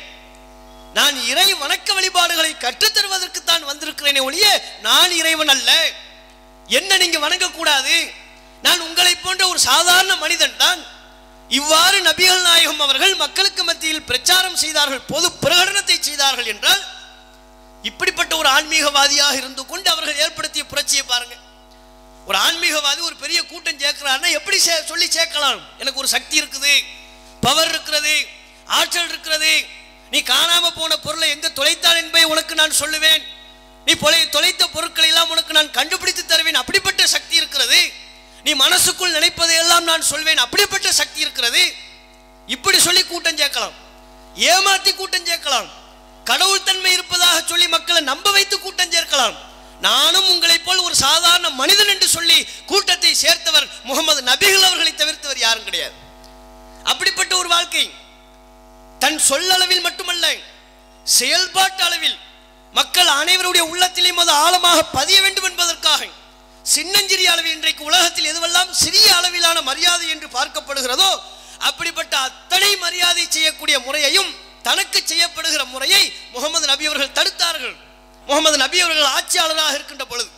[0.97, 4.45] நான் இறை வணக்க வழிபாடுகளை கற்றுத்தருவதற்கு தான் வந்திருக்கிறேனே ஒழிய
[4.87, 5.71] நான் இறைவன் அல்ல.
[6.79, 7.95] என்ன நீங்க வணங்கக்கூடாது?
[8.65, 10.81] நான் உங்களை போன்ற ஒரு சாதாரண மனிதன் தான்.
[11.59, 16.83] இவ்வாறு நபிகள் நாயகம் அவர்கள் மக்களுக்கு மத்தியில் பிரச்சாரம் செய்தார்கள் பொது பிரகடனத்தை செய்தார்கள் என்றால்
[17.89, 21.35] இப்படிப்பட்ட ஒரு ஆன்மீகவாதியாக இருந்து கொண்டு அவர்கள் ஏற்படுத்திய புரட்சியை பாருங்க.
[22.25, 25.61] ஒரு ஆன்மீகவாதி ஒரு பெரிய கூட்டம் சேர்க்கிறாருன்னா எப்படி சே- சொல்லி சேர்க்கலாம்?
[25.77, 26.83] எனக்கு ஒரு சக்தி இருக்குது.
[27.41, 28.27] பவர் இருக்கிறது.
[28.65, 29.65] ஆற்றல் இருக்கிறது.
[30.11, 33.23] நீ காணாம போன பொருளை எங்க தொலைத்தால் என்பதை உனக்கு நான் சொல்லுவேன்.
[33.85, 36.55] நீ பொலை தொலைத்த பொருட்களை எல்லாம் உனக்கு நான் கண்டுபிடித்து தருவேன்.
[36.55, 37.91] அப்படிப்பட்ட சக்தி இருக்கிறது.
[38.43, 40.37] நீ மனசுக்குள் நினைப்பதை எல்லாம் நான் சொல்வேன்.
[40.37, 41.73] அப்படிப்பட்ட சக்தி இருக்கிறது.
[42.47, 43.73] இப்படி சொல்லி கூட்டம் சேர்க்கலாம்.
[44.35, 45.67] ஏமாத்தி கூட்டம் சேர்க்கலாம்.
[46.23, 49.35] கடவுள் தன்மை இருப்பதாக சொல்லி மக்களை நம்ப வைத்து கூட்டம் சேர்க்கலாம்.
[49.81, 52.37] நானும் உங்களைப் போல் ஒரு சாதாரண மனிதன் என்று சொல்லி
[52.71, 55.95] கூட்டத்தை சேர்த்தவர் முகமது நபிகள் அவர்களை தவிர்த்தவர் யாரும் கிடையாது.
[56.91, 57.85] அப்படிப்பட்ட ஒரு வாழ்க்கை
[59.03, 60.25] தன் சொல்லளவில் மட்டுமல்ல
[61.05, 62.17] செயல்பாட்டு அளவில்
[62.73, 66.07] மக்கள் அனைவருடைய உள்ளத்திலேயும் அது ஆழமாக பதிய வேண்டும் என்பதற்காக
[66.65, 71.11] சின்னஞ்சிறிய அளவில் இன்றைக்கு உலகத்தில் எதுவெல்லாம் சிறிய அளவிலான மரியாதை என்று பார்க்கப்படுகிறதோ
[71.67, 74.31] அப்படிப்பட்ட அத்தனை மரியாதை செய்யக்கூடிய முறையையும்
[74.67, 76.03] தனக்கு செய்யப்படுகிற முறையை
[76.35, 77.75] முகமது நபி அவர்கள் தடுத்தார்கள்.
[78.29, 80.31] முகமது நபி அவர்கள் ஆட்சியாளராக இருக்கின்ற பொழுது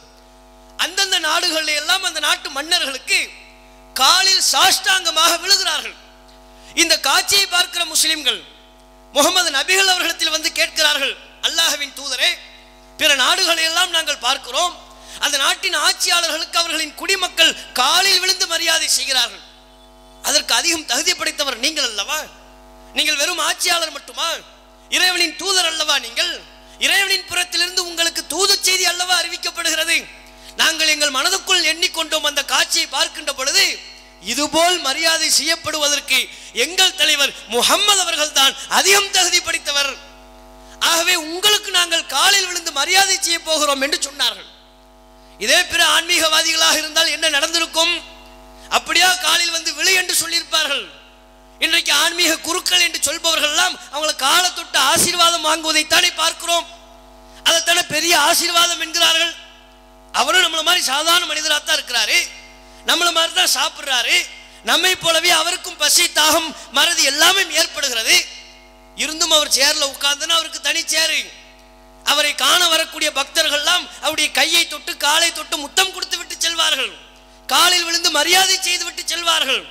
[0.86, 3.20] அந்தந்த நாடுகளில் எல்லாம் அந்த நாட்டு மன்னர்களுக்கு
[4.02, 5.96] காலில் சாஷ்டாங்கமாக விழுகிறார்கள்.
[6.82, 8.42] இந்த காட்சியை பார்க்கிற முஸ்லிம்கள்
[9.16, 11.14] முகமது நபிகள் அவர்களிடத்தில் வந்து கேட்கிறார்கள்
[11.48, 12.30] அல்லாஹவின் தூதரே
[13.00, 14.74] பிற நாடுகளை எல்லாம் நாங்கள் பார்க்கிறோம்.
[15.26, 19.44] அந்த நாட்டின் ஆட்சியாளர்களுக்கு அவர்களின் குடிமக்கள் காலில் விழுந்து மரியாதை செய்கிறார்கள்.
[20.28, 22.20] அதற்கு அதிகம் தகுதி படைத்தவர் நீங்கள் அல்லவா?
[22.98, 24.30] நீங்கள் வெறும் ஆட்சியாளர் மட்டுமா?
[24.96, 26.34] இறைவனின் தூதர் அல்லவா நீங்கள்?
[26.86, 29.98] இறைவனின் புறத்திலிருந்து உங்களுக்கு தூது செய்தி அல்லவா அறிவிக்கப்படுகிறது?
[30.62, 33.66] நாங்கள் எங்கள் மனதுக்குள் எண்ணிக்கொண்டோம் அந்த காட்சியை பார்க்கின்ற பொழுது
[34.32, 36.20] இதுபோல் மரியாதை செய்யப்படுவதற்கு
[36.66, 39.92] எங்கள் தலைவர் முகம்மது அவர்கள் தான் அதிகம் தகுதி படித்தவர்.
[40.92, 44.50] ஆகவே உங்களுக்கு நாங்கள் காலில் விழுந்து மரியாதை செய்ய போகிறோம் என்று சொன்னார்கள்.
[45.46, 47.94] இதே பிற ஆன்மீகவாதிகளாக இருந்தால் என்ன நடந்திருக்கும்?
[48.78, 50.86] அப்படியா காலில் வந்து விழு என்று சொல்லியிருப்பார்கள்.
[51.66, 56.66] இன்றைக்கு ஆன்மீக குருக்கள் என்று சொல்பவர்கள் எல்லாம் அவங்கள காலை தொட்டு ஆசீர்வாதம் வாங்குவதைத்தானே பார்க்கிறோம்.
[57.48, 59.34] அதைத்தானே பெரிய ஆசீர்வாதம் என்கிறார்கள்.
[60.14, 62.18] அவரும் நம்மள மாதிரி சாதாரண மனிதராக தான் இருக்கிறாரு.
[62.90, 64.18] நம்மள மாதிரி தான் சாப்பிட்றாரு.
[64.64, 68.16] நம்மை போலவே அவருக்கும் பசி தாகம் மறதி எல்லாமே ஏற்படுகிறது.
[68.96, 71.20] இருந்தும் அவர் சேர்ல உட்கார்ந்துன்னா அவருக்கு தனி சேரு
[72.12, 76.94] அவரை காண வரக்கூடிய பக்தர்கள் எல்லாம் அவருடைய கையை தொட்டு காலை தொட்டு முத்தம் கொடுத்து விட்டு செல்வார்கள்.
[77.48, 79.64] காலில் விழுந்து மரியாதை செய்து விட்டு செல்வார்கள்.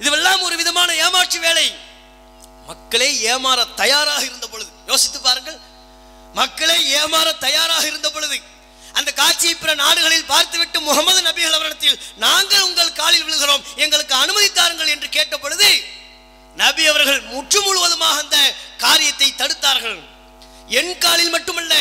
[0.00, 1.66] இதுவெல்லாம் ஒரு விதமான ஏமாற்று வேலை.
[2.68, 5.58] மக்களே ஏமாற தயாராக இருந்த பொழுது யோசித்து பாருங்கள்.
[6.38, 8.36] மக்களே ஏமாற தயாராக இருந்த பொழுது
[8.98, 14.92] அந்த காட்சியை பிற நாடுகளில் பார்த்துவிட்டு முகமது நபிகள் அவரிடத்தில் நாங்கள் உங்கள் காலில் விழுகிறோம் எங்களுக்கு அனுமதி தாருங்கள்
[14.94, 15.70] என்று கேட்ட பொழுது
[16.62, 18.38] நபி அவர்கள் முற்று முழுவதுமாக அந்த
[18.84, 20.00] காரியத்தை தடுத்தார்கள்.
[20.78, 21.74] என் காலில் மட்டுமல்ல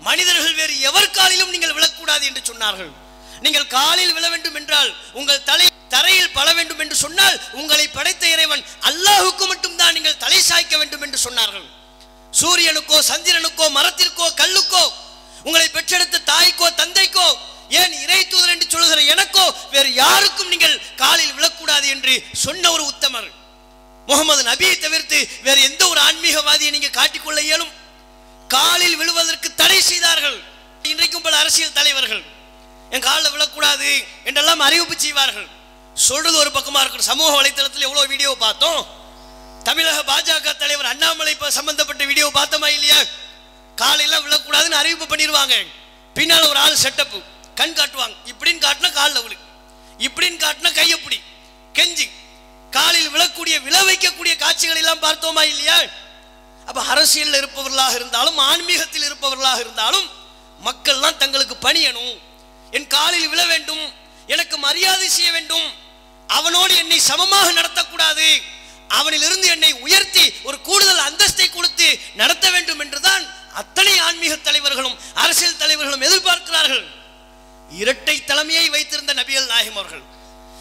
[0.00, 2.92] மனிதர்கள் வேறு எவர் காலிலும் நீங்கள் விழக்கூடாது என்று சொன்னார்கள்.
[3.44, 8.62] நீங்கள் காலில் விழ வேண்டும் என்றால் உங்கள் தலை தரையில் பல வேண்டும் என்று சொன்னால் உங்களை படைத்த இறைவன்
[8.88, 11.66] அல்லாஹுக்கு மட்டும்தான் நீங்கள் தலை சாய்க்க வேண்டும் என்று சொன்னார்கள்.
[12.40, 14.84] சூரியனுக்கோ சந்திரனுக்கோ மரத்திற்கோ கல்லுக்கோ
[15.46, 17.28] உங்களை பெற்றெடுத்த தாய்க்கோ தந்தைக்கோ
[17.80, 23.28] ஏன் இறை தூதர் என்று சொல்கிற எனக்கோ வேறு யாருக்கும் நீங்கள் காலில் விழக்கூடாது என்று சொன்ன ஒரு உத்தமர்.
[24.08, 27.72] முகமது நபியை தவிர்த்து வேறு எந்த ஒரு ஆன்மீகவாதியை நீங்க காட்டிக்கொள்ள இயலும்?
[28.56, 30.38] காலில் விழுவதற்கு தடை செய்தார்கள்.
[30.92, 32.22] இன்றைக்கும் பல அரசியல் தலைவர்கள்
[32.90, 35.48] என் காலில் விழக்கூடாது என்றெல்லாம் அறிவிப்பு செய்வார்கள்.
[35.94, 37.10] சொல்றது ஒரு பக்கமாக இருக்கணும்.
[37.12, 38.86] சமூக வலைத்தளத்தில் எவ்வளோ வீடியோ பார்த்தோம்?
[39.64, 42.96] தமிழக பாஜக தலைவர் அண்ணாமலை சம்பந்தப்பட்ட வீடியோ பார்த்தோமா இல்லையா?
[43.76, 45.66] காலையில விழக்கூடாதுன்னு அறிவிப்பு பண்ணிடுவாங்க.
[46.14, 47.22] பின்னால் ஒரு ஆள் செட்டப்
[47.54, 48.16] கண் காட்டுவாங்க.
[48.26, 49.36] இப்படின்னு காட்டினா காலில் விழு.
[49.98, 51.20] இப்படின்னு காட்டினா கையப்படி
[51.74, 52.10] கெஞ்சி.
[52.70, 55.78] காலில் விழக்கூடிய விழ வைக்கக்கூடிய காட்சிகள் எல்லாம் பார்த்தோமா இல்லையா?
[56.66, 60.10] அப்ப அரசியலில் இருப்பவர்களாக இருந்தாலும் ஆன்மீகத்தில் இருப்பவர்களாக இருந்தாலும்
[60.64, 62.18] மக்கள்லாம் தங்களுக்கு பணியணும்.
[62.70, 63.92] என் காலில் விழ வேண்டும்
[64.26, 65.66] எனக்கு மரியாதை செய்ய வேண்டும்.
[66.26, 68.28] அவனோடு என்னை சமமாக நடத்தக்கூடாது.
[68.88, 76.02] அவனிலிருந்து என்னை உயர்த்தி ஒரு கூடுதல் அந்தஸ்தை கொடுத்து நடத்த வேண்டும் என்றுதான் அத்தனை ஆன்மீக தலைவர்களும் அரசியல் தலைவர்களும்
[76.02, 76.84] எதிர்பார்க்கிறார்கள்.
[77.70, 80.02] இரட்டை தலைமையை வைத்திருந்த நபிகள் நாயகம் அவர்கள்.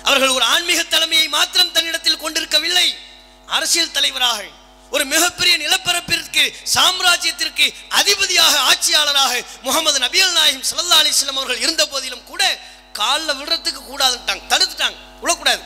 [0.03, 2.97] அவர்கள் ஒரு ஆன்மீக தலைமையை மாத்திரம் தன்னிடத்தில் கொண்டிருக்கவில்லை.
[3.45, 4.43] அரசியல் தலைவராக
[4.91, 12.59] ஒரு மிகப்பெரிய நிலப்பரப்பிற்கு சாம்ராஜ்யத்திற்கு அதிபதியாக ஆட்சியாளராக முகமது நபியல் நாயகம் சல்லா அலிஸ்லாம் அவர்கள் இருந்த போதிலும் கூட
[12.93, 14.95] காலில் விடுறதுக்கு கூடாதுட்டாங்க தடுத்துட்டாங்க.
[15.23, 15.61] விழக்கூடாது.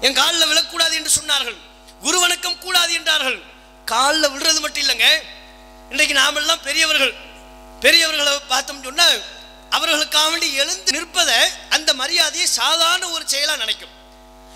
[0.00, 1.56] என் காலில் விழக்கூடாது என்று சொன்னார்கள்.
[2.00, 3.42] குரு வணக்கம் கூடாது என்றார்கள்.
[3.84, 5.22] காலில் விடுறது மட்டும் இல்லைங்க.
[5.90, 7.14] இன்றைக்கு நாமெல்லாம் பெரியவர்கள்.
[7.80, 9.22] பெரியவர்களை பார்த்தோம் சொன்னால்
[9.70, 11.34] அவர்களுக்காக வேண்டி எழுந்து நிற்பதை
[11.70, 13.90] அந்த மரியாதையை சாதாரண ஒரு செயலாக நினைக்கும்.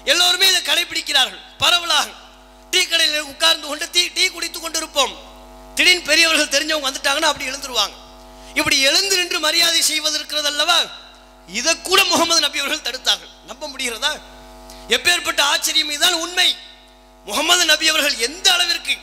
[0.04, 1.40] எல்லோருமே இதை கடைபிடிக்கிறார்கள்.
[1.58, 2.08] பரவலாக.
[2.76, 5.12] டீ கடையில் உட்கார்ந்து கொண்டு டீ டீ குடித்து கொண்டு இருப்போம்
[5.76, 7.94] திடீர்னு பெரியவர்கள் தெரிஞ்சவங்க வந்துட்டாங்கன்னா அப்படி எழுந்துருவாங்க.
[8.58, 10.78] இப்படி எழுந்து நின்று மரியாதை செய்வது இருக்கிறது அல்லவா?
[11.58, 13.32] இதை கூட முகமது நபி அவர்கள் தடுத்தார்கள்.
[13.50, 14.12] நம்ப முடிகிறதா?
[14.94, 16.48] எப்பேற்பட்ட ஆச்சரியம் இதுதான் உண்மை.
[17.28, 18.94] முகமது நபி அவர்கள் எந்த அளவிற்கு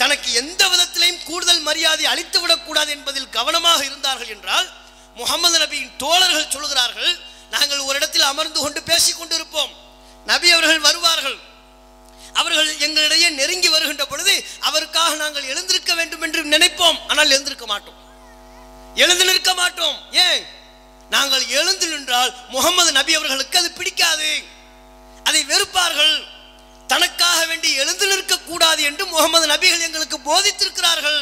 [0.00, 4.68] தனக்கு எந்த விதத்திலையும் கூடுதல் மரியாதை அளித்து விடக்கூடாது என்பதில் கவனமாக இருந்தார்கள் என்றால்
[5.20, 7.12] முகமது நபியின் தோழர்கள் சொல்கிறார்கள்
[7.50, 9.72] நாங்கள் ஒரு இடத்தில் அமர்ந்து கொண்டு பேசிக் கொண்டிருப்போம்.
[10.26, 11.38] நபி அவர்கள் வருவார்கள்.
[12.36, 16.98] அவர்கள் எங்களிடையே நெருங்கி வருகின்ற பொழுது அவருக்காக நாங்கள் எழுந்திருக்க வேண்டும் என்று நினைப்போம்.
[17.08, 17.98] ஆனால் எழுந்திருக்க மாட்டோம்.
[18.94, 20.12] எழுந்து நிற்க மாட்டோம்.
[20.12, 20.46] ஏன்?
[21.10, 24.30] நாங்கள் எழுந்து நின்றால் முகமது நபி அவர்களுக்கு அது பிடிக்காது.
[25.24, 26.16] அதை வெறுப்பார்கள்.
[26.86, 31.20] தனக்காக வேண்டி எழுந்து நிற்க கூடாது என்று முகமது நபிகள் எங்களுக்கு போதித்திருக்கிறார்கள்.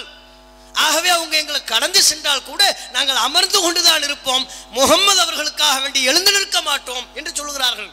[0.72, 4.48] ஆகவே அவங்க எங்களை கடந்து சென்றால் கூட நாங்கள் அமர்ந்து கொண்டுதான் இருப்போம்.
[4.70, 7.90] முகமது அவர்களுக்காக வேண்டி எழுந்து நிற்க மாட்டோம் என்று சொல்கிறார்கள்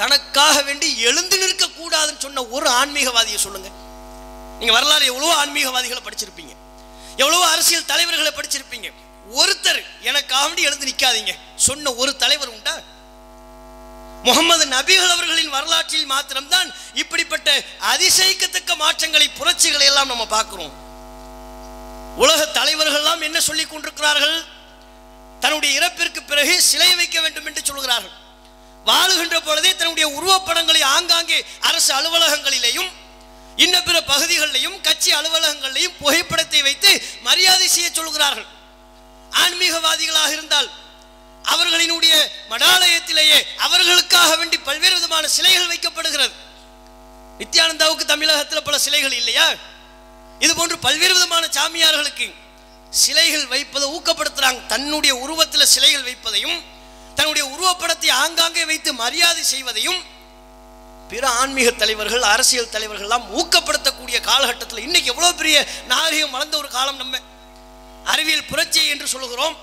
[0.00, 3.68] தனக்காக வேண்டி எழுந்து நிற்க கூடாதுன்னு சொன்ன ஒரு ஆன்மீகவாதியை சொல்லுங்க.
[4.58, 6.52] நீங்க வரலாறு எவ்வளவோ ஆன்மீகவாதிகளை படிச்சிருப்பீங்க.
[7.22, 8.88] எவ்வளவோ அரசியல் தலைவர்களை படிச்சிருப்பீங்க.
[9.40, 11.32] ஒருத்தர் எனக்காக வேண்டி எழுந்து நிற்காதீங்க
[11.66, 12.74] சொன்ன ஒரு தலைவர் உண்டா?
[14.26, 16.68] முகமது நபிகள் அவர்களின் வரலாற்றில் மாத்திரம்தான்
[17.02, 17.48] இப்படிப்பட்ட
[17.92, 20.74] அதிசயிக்கத்தக்க மாற்றங்களை புரட்சிகளை எல்லாம் நம்ம பார்க்கிறோம்.
[22.24, 24.36] உலக தலைவர்கள் எல்லாம் என்ன சொல்லிக் கொண்டிருக்கிறார்கள்?
[25.40, 28.14] தன்னுடைய இறப்பிற்கு பிறகு சிலை வைக்க வேண்டும் என்று சொல்கிறார்கள்.
[28.88, 32.90] வாழுகின்ற பொழுதே தன்னுடைய உருவப்படங்களை ஆங்காங்கே அரசு அலுவலகங்களிலேயும்
[33.64, 36.90] இன்ன பிற பகுதிகளிலையும் கட்சி அலுவலகங்களிலையும் புகைப்படத்தை வைத்து
[37.22, 38.48] மரியாதை செய்ய சொல்கிறார்கள்.
[39.42, 40.68] ஆன்மீகவாதிகளாக இருந்தால்
[41.52, 42.14] அவர்களினுடைய
[42.50, 46.34] மடாலயத்திலேயே அவர்களுக்காக வேண்டி பல்வேறு விதமான சிலைகள் வைக்கப்படுகிறது.
[47.40, 49.46] நித்யானந்தாவுக்கு தமிழகத்தில் பல சிலைகள் இல்லையா?
[50.38, 52.26] இது போன்று பல்வேறு விதமான சாமியார்களுக்கு
[52.90, 54.66] சிலைகள் வைப்பதை ஊக்கப்படுத்துறாங்க.
[54.66, 56.58] தன்னுடைய உருவத்தில் சிலைகள் வைப்பதையும்
[57.16, 60.00] தன்னுடைய உருவப்படத்தை ஆங்காங்கே வைத்து மரியாதை செய்வதையும்
[61.10, 67.20] பிற ஆன்மீக தலைவர்கள் அரசியல் தலைவர்கள்லாம் ஊக்கப்படுத்தக்கூடிய காலகட்டத்தில் இன்னைக்கு எவ்வளோ பெரிய நாகரிகம் வளர்ந்த ஒரு காலம் நம்ம.
[68.06, 69.54] அறிவியல் புரட்சி என்று சொல்லுகிறோம்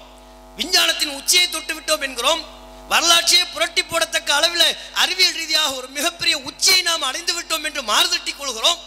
[0.58, 2.42] விஞ்ஞானத்தின் உச்சியை தொட்டு விட்டோம் என்கிறோம்
[2.89, 8.80] வரலாற்றையே புரட்டி போடத்தக்க அளவில் அறிவியல் ரீதியாக ஒரு மிகப்பெரிய உச்சியை நாம் அடைந்து விட்டோம் என்று மாறுதட்டிக் கொள்கிறோம்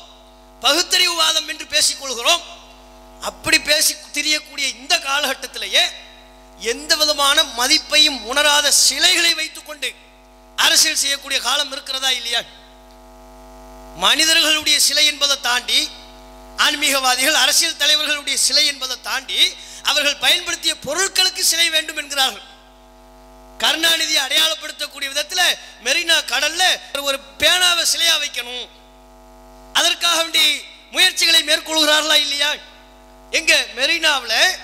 [0.62, 2.42] பகுத்தறிவுவாதம் என்று பேசிக்கொள்கிறோம்
[3.22, 5.84] அப்படி பேசி திரியக்கூடிய இந்த காலகட்டத்திலேயே
[6.60, 9.94] எந்த விதமான மதிப்பையும் உணராத சிலைகளை வைத்துக்கொண்டு
[10.56, 12.40] அரசியல் செய்யக்கூடிய காலம் இருக்கிறதா இல்லையா?
[13.96, 15.88] மனிதர்களுடைய சிலை என்பதை தாண்டி
[16.56, 22.54] ஆன்மீகவாதிகள் அரசியல் தலைவர்களுடைய சிலை என்பதை தாண்டி அவர்கள் பயன்படுத்திய பொருட்களுக்கு சிலை வேண்டும் என்கிறார்கள்.
[23.58, 28.68] கருணாநிதியை அடையாளப்படுத்தக்கூடிய விதத்தில் மெரினா கடல்ல ஒரு பேனாவை சிலையா வைக்கணும்.
[29.72, 32.54] அதற்காக வேண்டி முயற்சிகளை மேற்கொள்கிறார்களா இல்லையா?
[33.30, 34.58] எங்க மெரினாவில்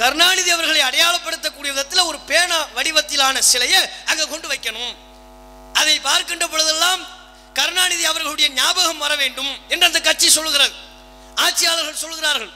[0.00, 3.80] கருணாநிதி அவர்களை அடையாளப்படுத்தக்கூடிய விதத்தில் ஒரு பேனா வடிவத்திலான சிலையை
[4.10, 4.94] அங்க கொண்டு வைக்கணும்.
[5.80, 7.02] அதை பார்க்கின்ற பொழுதெல்லாம்
[7.58, 10.74] கருணாநிதி அவர்களுடைய ஞாபகம் வர வேண்டும் என்று அந்த கட்சி சொல்லுகிறது.
[11.44, 12.52] ஆட்சியாளர்கள் சொல்கிறார்கள்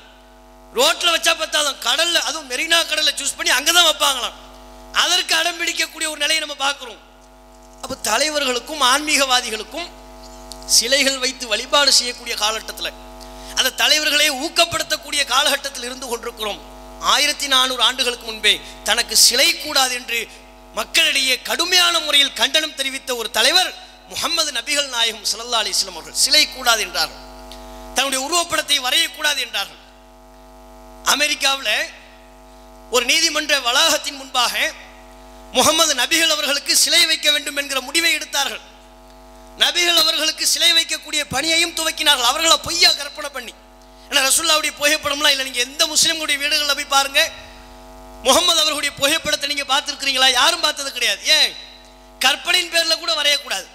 [0.79, 4.37] ரோட்ல வச்சா பார்த்தாலும் கடல்ல அதுவும் மெரினா கடல்ல சூஸ் பண்ணி அங்கதான் வைப்பாங்களாம்.
[5.03, 7.01] அதற்கு அடம் பிடிக்கக்கூடிய ஒரு நிலையை நம்ம பார்க்கிறோம்.
[7.85, 9.89] அப்ப தலைவர்களுக்கும் ஆன்மீகவாதிகளுக்கும்
[10.77, 12.99] சிலைகள் வைத்து வழிபாடு செய்யக்கூடிய காலகட்டத்தில்
[13.59, 16.61] அந்த தலைவர்களை ஊக்கப்படுத்தக்கூடிய காலகட்டத்தில் இருந்து கொண்டிருக்கிறோம்.
[17.03, 20.29] ஆயிரத்தி நானூறு ஆண்டுகளுக்கு முன்பே தனக்கு சிலை கூடாது என்று
[20.75, 23.75] மக்களிடையே கடுமையான முறையில் கண்டனம் தெரிவித்த ஒரு தலைவர்
[24.09, 26.13] முகமது நபிகள் நாயகம் சல்லா அலைஹி அவர்கள்.
[26.13, 27.21] சிலை கூடாது என்றார்கள்.
[27.95, 29.81] தன்னுடைய உருவப்படத்தை வரையக்கூடாது என்றார்கள்.
[31.05, 31.91] அமெரிக்காவில்
[32.91, 34.73] ஒரு நீதிமன்ற வளாகத்தின் முன்பாக
[35.53, 38.61] முகமது நபிகள் அவர்களுக்கு சிலை வைக்க வேண்டும் என்கிற முடிவை எடுத்தார்கள்.
[39.59, 42.31] நபிகள் அவர்களுக்கு சிலை வைக்கக்கூடிய பணியையும் துவக்கினார்கள்.
[42.33, 43.55] அவர்களை பொய்யா கற்பனை பண்ணி.
[44.13, 45.45] ஆனால் ரசுல்லாவுடைய புகைப்படம்லாம் இல்லை.
[45.45, 47.31] நீங்கள் எந்த முஸ்லீம்களுடைய வீடுகளில் போய் பாருங்க.
[48.23, 50.31] முகமது அவர்களுடைய புகைப்படத்தை நீங்கள் பார்த்துருக்கிறீங்களா?
[50.31, 51.25] யாரும் பார்த்தது கிடையாது.
[51.25, 51.57] ஏன்?
[52.19, 53.67] கற்பனையின் பேரில் கூட வரையக்கூடாது.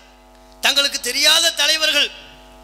[0.61, 2.11] தங்களுக்கு தெரியாத தலைவர்கள்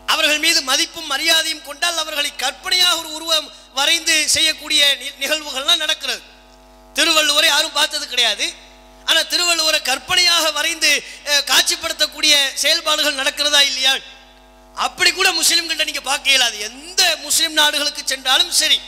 [0.06, 6.22] அவர்கள் மீது மதிப்பும் மரியாதையும் கொண்டால் அவர்களை கற்பனையாக ஒரு உருவம் வரைந்து செய்யக்கூடிய நி- நிகழ்வுகள்லாம் நடக்கிறது.
[6.94, 8.54] திருவள்ளுவரை யாரும் பார்த்தது கிடையாது.
[9.06, 13.96] ஆனால் திருவள்ளுவரை கற்பனையாக வரைந்து காட்சிப்படுத்தக்கூடிய செயல்பாடுகள் நடக்கிறதா இல்லையா?
[14.76, 16.60] அப்படி கூட முஸ்லிம்கள்ட்ட நீங்க பார்க்க இயலாது.
[16.60, 18.80] எந்த முஸ்லிம் நாடுகளுக்கு சென்றாலும் சரி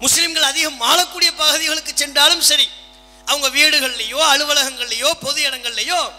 [0.00, 2.68] முஸ்லிம்கள் அதிகம் வாழக்கூடிய பகுதிகளுக்கு சென்றாலும் சரி
[3.26, 6.10] அவங்க வீடுகள்லையோ அலுவலகங்கள்லையோ பொது இடங்கள்லையோ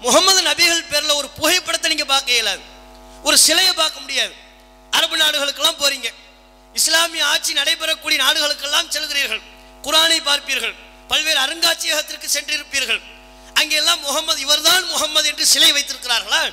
[0.00, 2.60] முகமது நபிகள் பேர்ல ஒரு புகைப்படத்தை நீங்க பார்க்க இயலாது.
[3.22, 4.34] ஒரு சிலையை பார்க்க முடியாது.
[4.90, 6.12] அரபு நாடுகளுக்கெல்லாம் போறீங்க.
[6.74, 9.42] இஸ்லாமிய ஆட்சி நடைபெறக்கூடிய நாடுகளுக்கெல்லாம் செல்கிறீர்கள்.
[9.82, 10.74] குரானை பார்ப்பீர்கள்.
[11.08, 13.00] பல்வேறு அருங்காட்சியகத்திற்கு சென்றிருப்பீர்கள்.
[13.54, 16.52] அங்கெல்லாம் முகமது இவர்தான் முகமது என்று சிலை வைத்திருக்கிறார்களா?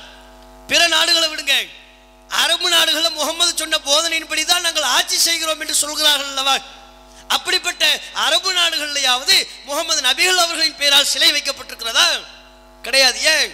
[0.66, 1.68] பிற நாடுகளை விடுங்க.
[2.42, 6.56] அரபு நாடுகளில் முகமது சொன்ன போதனையின்படி தான் நாங்கள் ஆட்சி செய்கிறோம் என்று சொல்கிறார்கள் அல்லவா?
[7.28, 7.84] அப்படிப்பட்ட
[8.26, 12.06] அரபு நாடுகளிலேயாவது முகமது நபிகள் அவர்களின் பெயரால் சிலை வைக்கப்பட்டிருக்கிறதா?
[12.82, 13.52] கிடையாது ஏன்?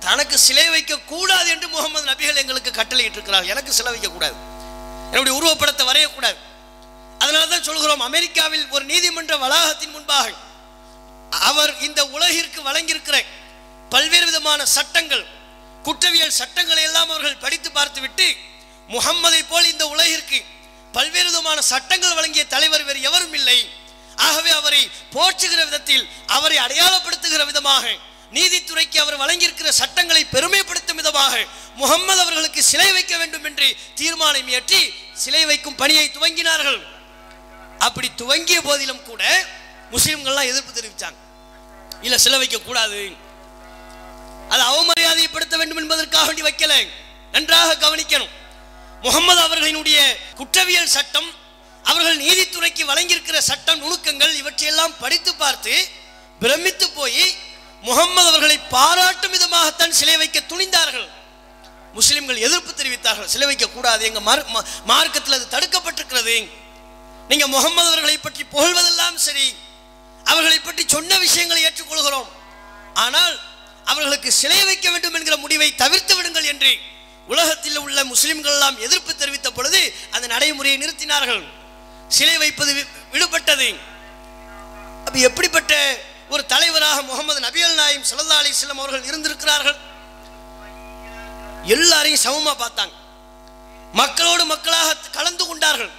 [0.00, 4.36] தனக்கு சிலை வைக்க கூடாது என்று முகமது நபிகள் எங்களுக்கு கட்டளையிட்டு இருக்கிறார் எனக்கு சிலை வைக்க கூடாது
[5.12, 6.38] என்னுடைய உருவப்படத்தை வரையக்கூடாது.
[7.18, 10.32] அதனால தான் சொல்கிறோம் அமெரிக்காவில் ஒரு நீதிமன்ற வளாகத்தின் முன்பாக
[11.48, 13.16] அவர் இந்த உலகிற்கு வழங்கியிருக்கிற
[13.90, 15.24] பல்வேறு விதமான சட்டங்கள்
[15.86, 18.26] குற்றவியல் சட்டங்களை எல்லாம் அவர்கள் படித்து பார்த்துவிட்டு
[18.88, 20.38] முகம்மதை போல் இந்த உலகிற்கு
[20.94, 23.58] பல்வேறு விதமான சட்டங்கள் வழங்கிய தலைவர் வேறு எவரும் இல்லை.
[24.26, 24.82] ஆகவே அவரை
[25.14, 27.84] போற்றுகிற விதத்தில் அவரை அடையாளப்படுத்துகிற விதமாக
[28.32, 31.34] நீதித்துறைக்கு அவர் வழங்கியிருக்கிற சட்டங்களை பெருமைப்படுத்தும் விதமாக
[31.76, 34.80] முகம்மது அவர்களுக்கு சிலை வைக்க வேண்டும் என்று தீர்மானம் இயற்றி
[35.22, 36.80] சிலை வைக்கும் பணியை துவங்கினார்கள்.
[37.78, 39.22] அப்படி துவங்கிய போதிலும் கூட
[39.92, 41.18] முஸ்லிம்கள்லாம் எதிர்ப்பு தெரிவித்தாங்க
[42.02, 43.00] இல்லை சிலை வைக்க கூடாது
[44.54, 46.74] அது அவமரியாதைப்படுத்த வேண்டும் என்பதற்காக வேண்டி வைக்கல.
[47.34, 48.32] நன்றாக கவனிக்கணும்.
[49.06, 49.98] முகமது அவர்களினுடைய
[50.40, 51.30] குற்றவியல் சட்டம்
[51.90, 55.74] அவர்கள் நீதித்துறைக்கு வழங்கியிருக்கிற சட்டம் நுணுக்கங்கள் இவற்றையெல்லாம் படித்து பார்த்து
[56.42, 57.24] பிரமித்து போய்
[57.88, 61.08] முகமது அவர்களை பாராட்டும் விதமாகத்தான் சிலை வைக்க துணிந்தார்கள்.
[61.98, 63.30] முஸ்லிம்கள் எதிர்ப்பு தெரிவித்தார்கள்.
[63.32, 64.02] சிலை வைக்க கூடாது.
[64.10, 64.20] எங்க
[64.90, 66.36] மார்க்கத்தில் அது தடுக்கப்பட்டிருக்கிறது.
[67.30, 69.46] நீங்க முகமது அவர்களை பற்றி புகழ்வதெல்லாம் சரி.
[70.32, 72.30] அவர்களை பற்றி சொன்ன விஷயங்களை ஏற்றுக்கொள்கிறோம்.
[73.04, 73.34] ஆனால்
[73.90, 76.72] அவர்களுக்கு சிலை வைக்க வேண்டும் என்கிற முடிவை தவிர்த்து விடுங்கள் என்று
[77.32, 79.80] உலகத்தில் உள்ள முஸ்லிம்கள் எல்லாம் எதிர்ப்பு தெரிவித்த பொழுது
[80.14, 81.42] அந்த நடைமுறையை நிறுத்தினார்கள்.
[82.16, 82.72] சிலை வைப்பது
[83.12, 83.68] விடுபட்டது.
[85.06, 85.72] அப்ப எப்படிப்பட்ட
[86.34, 89.78] ஒரு தலைவராக முகமது நபியல் நாயும் ஸல்லல்லாஹு அலைஹி அவர்கள் இருந்திருக்கிறார்கள்?
[91.74, 92.94] எல்லாரையும் சமமா பார்த்தாங்க.
[94.00, 95.92] மக்களோடு மக்களாக கலந்து கொண்டார்கள்.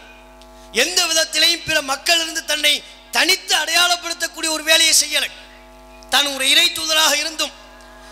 [0.83, 2.73] எந்த விதத்திலையும் பிற மக்கள் இருந்து தன்னை
[3.17, 5.29] தனித்து அடையாளப்படுத்தக்கூடிய ஒரு வேலையை செய்யலை.
[6.13, 7.53] தான் ஒரு இறை தூதராக இருந்தும்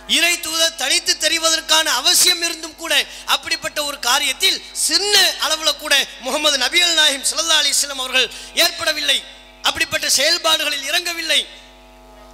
[0.07, 6.93] இறை தூதர் தனித்து தெரிவதற்கான அவசியம் இருந்தும் கூட அப்படிப்பட்ட ஒரு காரியத்தில் சின்ன அளவில் கூட முகமது நபியல்
[6.93, 9.23] நாயிம் ஸல்லல்லாஹு அலிஸ்லாம் அவர்கள் ஏற்படவில்லை.
[9.61, 11.47] அப்படிப்பட்ட செயல்பாடுகளில் இறங்கவில்லை.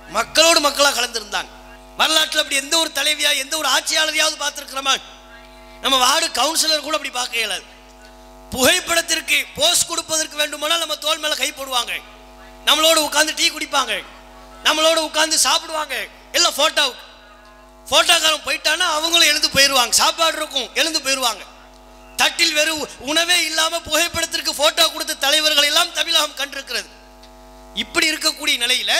[0.10, 1.47] மக்களோடு மக்களாக கலந்திருந்தாங்க.
[1.97, 5.01] வரலாற்றில் அப்படி எந்த ஒரு தலைவியா எந்த ஒரு ஆட்சியாளரையாவது பார்த்துருக்கிறோமா?
[5.82, 7.63] நம்ம வார்டு கவுன்சிலர் கூட அப்படி பார்க்க இயலாது.
[8.51, 12.01] புகைப்படத்திற்கு போஸ்ட் கொடுப்பதற்கு வேண்டுமானால் நம்ம தோல் மேலே கை போடுவாங்க.
[12.65, 14.03] நம்மளோட உட்காந்து டீ குடிப்பாங்க.
[14.63, 16.08] நம்மளோட உட்காந்து சாப்பிடுவாங்க.
[16.32, 16.93] எல்லாம் ஃபோட்டோ
[17.91, 21.43] போட்டோக்காரன் போயிட்டானா அவங்களும் எழுந்து போயிடுவாங்க சாப்பாடு இருக்கும் எழுந்து போயிடுவாங்க
[22.21, 26.89] தட்டில் வெறும் உணவே இல்லாமல் புகைப்படத்திற்கு போட்டோ கொடுத்த தலைவர்கள் எல்லாம் தமிழகம் கண்டிருக்கிறது.
[27.84, 28.91] இப்படி இருக்கக்கூடிய நிலையில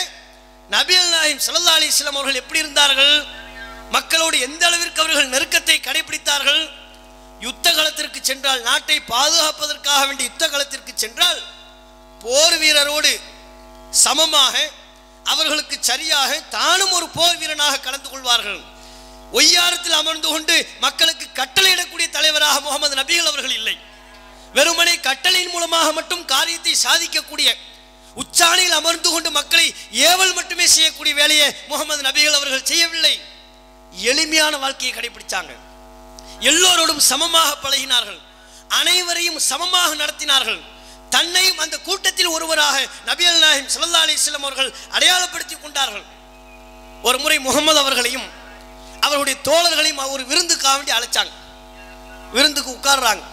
[0.76, 3.16] நபியல் நாயம் ஸல்லல்லாஹு அலி இஸ்லாம் அவர்கள் எப்படி இருந்தார்கள்?
[3.96, 6.62] மக்களோடு எந்த அளவிற்கு அவர்கள் நெருக்கத்தை கடைபிடித்தார்கள்?
[7.46, 11.40] யுத்த களத்திற்கு சென்றால் நாட்டை பாதுகாப்பதற்காக வேண்டிய யுத்த களத்திற்கு சென்றால்
[12.24, 13.14] போர் வீரரோடு
[14.06, 14.56] சமமாக
[15.32, 18.62] அவர்களுக்கு சரியாக தானும் ஒரு போர் வீரனாக கலந்து கொள்வார்கள்.
[19.38, 23.76] ஒய்யாரத்தில் அமர்ந்து கொண்டு மக்களுக்கு கட்டளையிடக்கூடிய தலைவராக முகமது நபிகள் அவர்கள் இல்லை.
[24.58, 27.50] வெறுமனே கட்டளையின் மூலமாக மட்டும் காரியத்தை சாதிக்கக்கூடிய
[28.22, 33.14] உச்சாணியில் அமர்ந்து கொண்டு மக்களை ஏவல் மட்டுமே செய்யக்கூடிய வேலையை முகமது நபிகள் அவர்கள் செய்யவில்லை.
[34.12, 35.54] எளிமையான வாழ்க்கையை கடைபிடிச்சாங்க.
[36.50, 38.20] எல்லோரோடும் சமமாக பழகினார்கள்.
[38.80, 40.60] அனைவரையும் சமமாக நடத்தினார்கள்.
[41.16, 46.06] தன்னையும் அந்த கூட்டத்தில் ஒருவராக நபியல் நாயகம் ஸல்லல்லாஹு அலைஹி வஸல்லம் அவர்கள் அடையாளப்படுத்திக் கொண்டார்கள்.
[47.08, 48.28] ஒரு முறை முகமது அவர்களையும்
[49.06, 51.34] அவருடைய தோழர்களையும் ஒரு விருந்துக்காக வேண்டி அழைச்சாங்க.
[52.36, 53.24] விருந்துக்கு உட்காடுறாங்க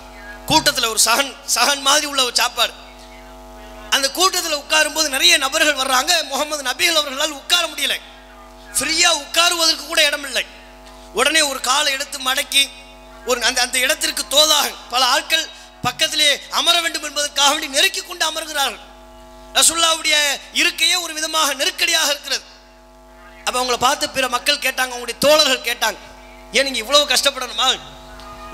[0.47, 2.73] கூட்டத்தில் ஒரு சகன் சகன் மாதிரி உள்ள ஒரு சாப்பாடு.
[3.91, 6.13] அந்த கூட்டத்தில் உட்காரும்போது நிறைய நபர்கள் வர்றாங்க.
[6.33, 7.95] முகமது நபிகள் அவர்களால் உட்கார முடியல.
[8.77, 10.45] ஃப்ரீயா உட்காருவதற்கு கூட இடம் இல்லை
[11.19, 12.69] உடனே ஒரு காலை எடுத்து மடக்கி
[13.27, 15.47] ஒரு அந்த அந்த இடத்திற்கு தோதாக பல ஆட்கள்
[15.83, 18.85] பக்கத்திலே அமர வேண்டும் என்பதற்காக வேண்டி நெருக்கி கொண்டு அமர்கிறார்கள்.
[19.55, 20.17] ரசுல்லாவுடைய
[20.61, 22.45] இருக்கையே ஒரு விதமாக நெருக்கடியாக இருக்கிறது.
[23.47, 25.99] அப்போ அவங்கள பார்த்து பிற மக்கள் கேட்டாங்க அவங்களுடைய தோழர்கள் கேட்டாங்க
[26.57, 27.69] ஏன் நீங்கள் இவ்வளவு கஷ்டப்படணுமா?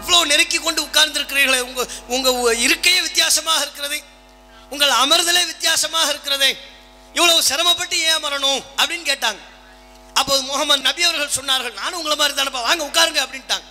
[0.00, 3.98] இவ்வளோ நெருக்கி கொண்டு உட்கார்ந்துருக்கிறீர்களே உங்கள் உங்கள் இருக்கையே வித்தியாசமாக இருக்கிறது
[4.74, 6.50] உங்கள் அமர்தலே வித்தியாசமாக இருக்கிறதே
[7.16, 8.60] இவ்வளவு சிரமப்பட்டு ஏன் அமரணும்?
[8.80, 9.40] அப்படின்னு கேட்டாங்க.
[10.20, 13.66] அப்போது முகமது நபி அவர்கள் சொன்னார்கள் நானும் உங்களை மாதிரி தானப்பா வாங்க உட்காருங்க அப்படின்ட்டாங்க.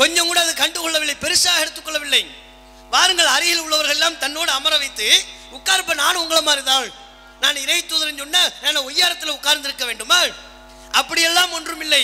[0.00, 2.22] கொஞ்சம் கூட அது கண்டுகொள்ளவில்லை பெருசாக எடுத்துக்கொள்ளவில்லை.
[2.94, 5.08] வாருங்கள் அருகில் உள்ளவர்கள் எல்லாம் தன்னோடு அமர வைத்து
[5.56, 6.88] உட்கார்ப்ப நானும் உங்களை மாதிரி தான்.
[7.42, 10.18] நான் இறை தூதரன் சொன்ன நான் உயரத்தில் உட்கார்ந்திருக்க வேண்டுமா?
[11.00, 12.02] அப்படியெல்லாம் ஒன்றுமில்லை.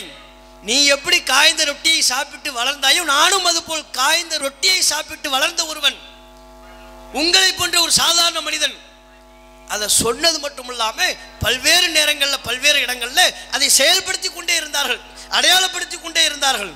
[0.68, 5.98] நீ எப்படி காய்ந்த ரொட்டியை சாப்பிட்டு வளர்ந்தாயோ நானும் அதுபோல் காய்ந்த ரொட்டியை சாப்பிட்டு வளர்ந்த ஒருவன்.
[7.20, 8.76] உங்களை போன்ற ஒரு சாதாரண மனிதன்.
[9.74, 15.00] அதை சொன்னது மட்டும் இல்லாமல் பல்வேறு நேரங்களில் பல்வேறு இடங்களில் அதை செயல்படுத்தி கொண்டே இருந்தார்கள்
[15.38, 16.74] அடையாளப்படுத்தி கொண்டே இருந்தார்கள்.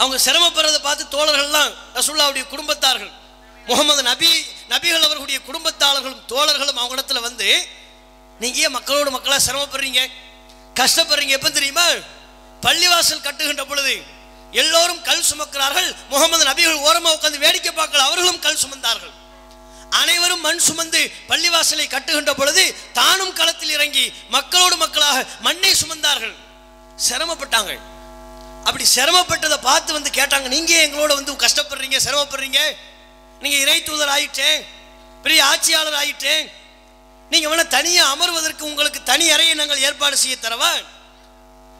[0.00, 3.12] அவங்க சிரமப்படுறதை பார்த்து தோழர்கள்லாம் ரசுல்லாவுடைய குடும்பத்தார்கள்
[3.66, 7.66] முகமது நபி நபிகள் அவர்களுடைய குடும்பத்தாளர்களும் தோழர்களும் அவங்க இடத்துல வந்து
[8.40, 10.10] நீங்க ஏன் மக்களோடு மக்களாக சிரமப்படுறீங்க?
[10.74, 11.28] கஷ்டப்படுறீங்க.
[11.28, 11.86] எப்போ தெரியுமா?
[12.62, 14.02] பள்ளிவாசல் கட்டுகின்ற பொழுது
[14.52, 15.96] எல்லோரும் கல் சுமக்கிறார்கள்.
[16.08, 17.96] முகமது நபிகள் ஓரமாக உட்காந்து வேடிக்கை பார்க்கல.
[17.96, 19.10] அவர்களும் கல் சுமந்தார்கள்.
[19.90, 26.34] அனைவரும் மண் சுமந்து பள்ளிவாசலை கட்டுகின்ற பொழுது தானும் களத்தில் இறங்கி மக்களோடு மக்களாக மண்ணை சுமந்தார்கள்.
[27.08, 27.80] சிரமப்பட்டாங்க.
[28.64, 30.48] அப்படி சிரமப்பட்டதை பார்த்து வந்து கேட்டாங்க.
[30.48, 31.98] நீங்க எங்களோட வந்து கஷ்டப்படுறீங்க?
[32.04, 32.58] சிரமப்படுறீங்க?
[33.42, 34.60] நீங்க இறை தூதர் ஆயிட்டேன்
[35.24, 36.44] பெரிய ஆட்சியாளர் ஆயிட்டேன்.
[37.30, 40.72] நீங்க வேணா தனியா அமர்வதற்கு உங்களுக்கு தனி அறையை நாங்கள் ஏற்பாடு செய்ய தரவா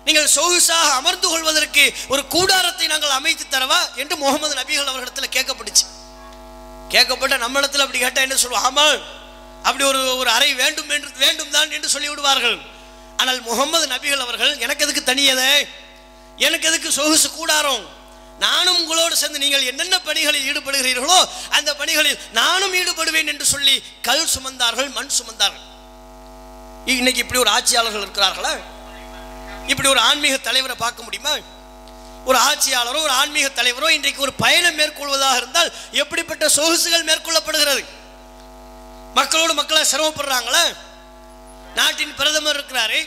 [0.06, 5.84] நீங்கள் சொகுசாக அமர்ந்து கொள்வதற்கு ஒரு கூடாரத்தை நாங்கள் அமைத்து தரவா என்று முகமது நபிகள் அவர்களிடத்தில் கேட்கப்பட்டுச்சு.
[6.94, 8.80] கேட்கப்பட்ட நம்மிடத்தில் அப்படி கேட்டா என்ன சொல்லுவோம்
[9.68, 12.58] அப்படி ஒரு ஒரு அறை வேண்டும் என்று வேண்டும் தான் என்று சொல்லி விடுவார்கள்
[13.20, 15.52] ஆனால் முகமது நபிகள் அவர்கள் எனக்கு எதுக்கு தனியதே
[16.46, 17.82] எனக்கு எதுக்கு சொகுசு கூடாரம்?
[18.44, 21.18] நானும் உங்களோடு சேர்ந்து நீங்கள் என்னென்ன பணிகளில் ஈடுபடுகிறீர்களோ
[21.50, 25.66] அந்த பணிகளில் நானும் ஈடுபடுவேன் என்று சொல்லி கல் சுமந்தார்கள் மண் சுமந்தார்கள்.
[26.94, 28.52] இன்னைக்கு இப்படி ஒரு ஆட்சியாளர்கள் இருக்கிறார்களா?
[29.66, 31.34] இப்படி ஒரு ஆன்மீக தலைவரை பார்க்க முடியுமா?
[32.24, 35.70] ஒரு ஆட்சியாளரோ ஒரு ஆன்மீக தலைவரோ இன்றைக்கு ஒரு பயணம் மேற்கொள்வதாக இருந்தால்
[36.02, 37.82] எப்படிப்பட்ட சொகுசுகள் மேற்கொள்ளப்படுகிறது?
[39.14, 40.64] மக்களோடு மக்களை சிரமப்படுறாங்களா?
[41.74, 43.00] நாட்டின் பிரதமர் இருக்கிறாரு.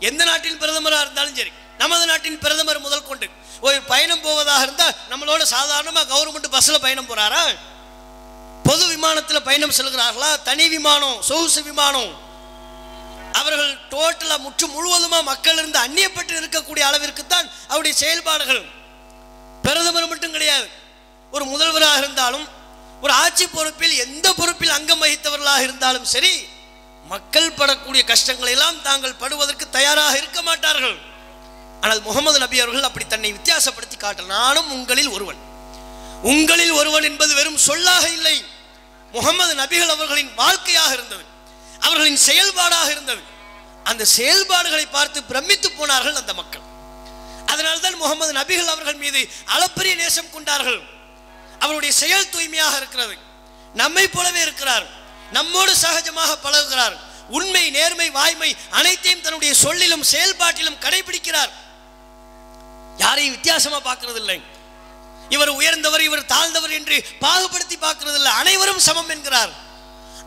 [0.00, 1.52] எந்த நாட்டின் பிரதமராக இருந்தாலும் சரி.
[1.82, 3.26] நமது நாட்டின் பிரதமர் முதல் கொண்டு.
[3.66, 7.42] ஒரு பயணம் போவதாக இருந்தால் நம்மளோட சாதாரணமாக கவர்மெண்ட் பஸ்ஸில் பயணம் போகிறாரா
[8.68, 10.30] பொது விமானத்தில் பயணம் செல்கிறார்களா?
[10.48, 12.10] தனி விமானம் சொகுசு விமானம்.
[13.40, 18.62] அவர்கள் டோட்டலாக முற்று முழுவதுமாக மக்கள் இருந்து அந்நியப்பட்டு இருக்கக்கூடிய அளவிற்கு தான் அவருடைய செயல்பாடுகள்.
[19.64, 20.68] பிரதமர் மட்டும் கிடையாது.
[21.30, 22.46] ஒரு முதல்வராக இருந்தாலும்
[23.04, 26.32] ஒரு ஆட்சி பொறுப்பில் எந்த பொறுப்பில் அங்கம் வகித்தவர்களாக இருந்தாலும் சரி
[27.12, 30.96] மக்கள் படக்கூடிய கஷ்டங்களை எல்லாம் தாங்கள் படுவதற்கு தயாராக இருக்க மாட்டார்கள்.
[31.80, 35.36] ஆனால் முகமது நபி அவர்கள் அப்படி தன்னை வித்தியாசப்படுத்தி காட்ட நானும் உங்களில் ஒருவன்.
[36.22, 38.44] உங்களில் ஒருவன் என்பது வெறும் சொல்லாக இல்லை.
[39.12, 41.24] முகமது நபிகள் அவர்களின் வாழ்க்கையாக இருந்தது.
[41.80, 43.20] அவர்களின் செயல்பாடாக இருந்தது.
[43.84, 46.60] அந்த செயல்பாடுகளை பார்த்து பிரமித்து போனார்கள் அந்த மக்கள்.
[47.46, 50.80] அதனால்தான் முகமது நபிகள் அவர்கள் மீது அளப்பரிய நேசம் கொண்டார்கள்.
[51.58, 53.16] அவருடைய செயல் தூய்மையாக இருக்கிறது.
[53.74, 54.86] நம்மை போலவே இருக்கிறார்.
[55.32, 56.96] நம்மோடு சகஜமாக பழகுகிறார்.
[57.28, 61.50] உண்மை நேர்மை வாய்மை அனைத்தையும் தன்னுடைய சொல்லிலும் செயல்பாட்டிலும் கடைபிடிக்கிறார்.
[62.98, 64.42] யாரையும் வித்தியாசமா பார்க்கறது இல்லை
[65.28, 69.50] இவர் உயர்ந்தவர் இவர் தாழ்ந்தவர் என்று பாகுபடுத்தி பார்க்கறது இல்லை அனைவரும் சமம் என்கிறார்.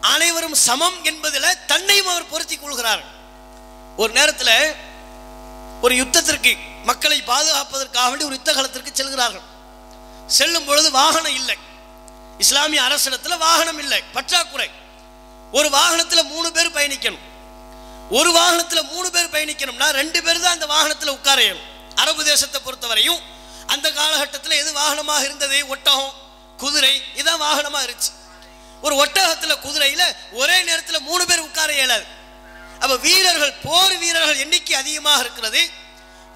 [0.01, 3.03] அனைவரும் சமம் என்பதில் தன்னையும் அவர் பொருத்தி கொள்கிறார்.
[3.97, 4.75] ஒரு நேரத்தில்
[5.81, 9.47] ஒரு யுத்தத்திற்கு மக்களை பாதுகாப்பதற்காக வேண்டி ஒரு யுத்த காலத்திற்கு செல்கிறார்கள்.
[10.27, 11.57] செல்லும் பொழுது வாகனம் இல்லை.
[12.37, 14.03] இஸ்லாமிய அரசிடத்தில் வாகனம் இல்லை.
[14.13, 14.69] பற்றாக்குறை.
[15.51, 17.25] ஒரு வாகனத்தில் மூணு பேர் பயணிக்கணும்.
[18.09, 21.69] ஒரு வாகனத்தில் மூணு பேர் பயணிக்கணும்னா ரெண்டு பேர் தான் அந்த வாகனத்தில் உட்காரையணும்
[22.01, 23.21] அரபு தேசத்தை பொறுத்தவரையும்
[23.73, 25.57] அந்த காலகட்டத்தில் எது வாகனமாக இருந்தது?
[25.73, 26.13] ஒட்டகம்
[26.61, 28.11] குதிரை இதான் வாகனமாக இருந்துச்சு.
[28.85, 30.07] ஒரு ஒட்டகத்தில் குதிரையில்
[30.39, 32.05] ஒரே நேரத்தில் மூணு பேர் உட்கார இயலாது.
[32.83, 35.61] அப்போ வீரர்கள் போர் வீரர்கள் எண்ணிக்கை அதிகமாக இருக்கிறது.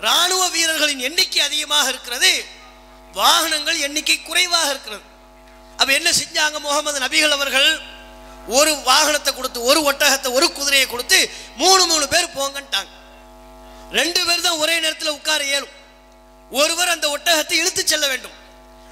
[0.06, 2.32] ராணுவ வீரர்களின் எண்ணிக்கை அதிகமாக இருக்கிறது.
[3.20, 5.06] வாகனங்கள் எண்ணிக்கை குறைவாக இருக்கிறது.
[5.80, 7.70] அப்போ என்ன செஞ்சாங்க முகமது நபிகள் அவர்கள்?
[8.58, 11.20] ஒரு வாகனத்தை கொடுத்து ஒரு ஒட்டகத்தை ஒரு குதிரையை கொடுத்து
[11.62, 12.92] மூணு மூணு பேர் போங்கன்ட்டாங்க.
[13.92, 15.84] ரெண்டு பேர் தான் ஒரே நேரத்தில் உட்கார இயலும்
[16.52, 18.32] ஒருவர் அந்த ஒட்டகத்தை இழுத்து செல்ல வேண்டும்.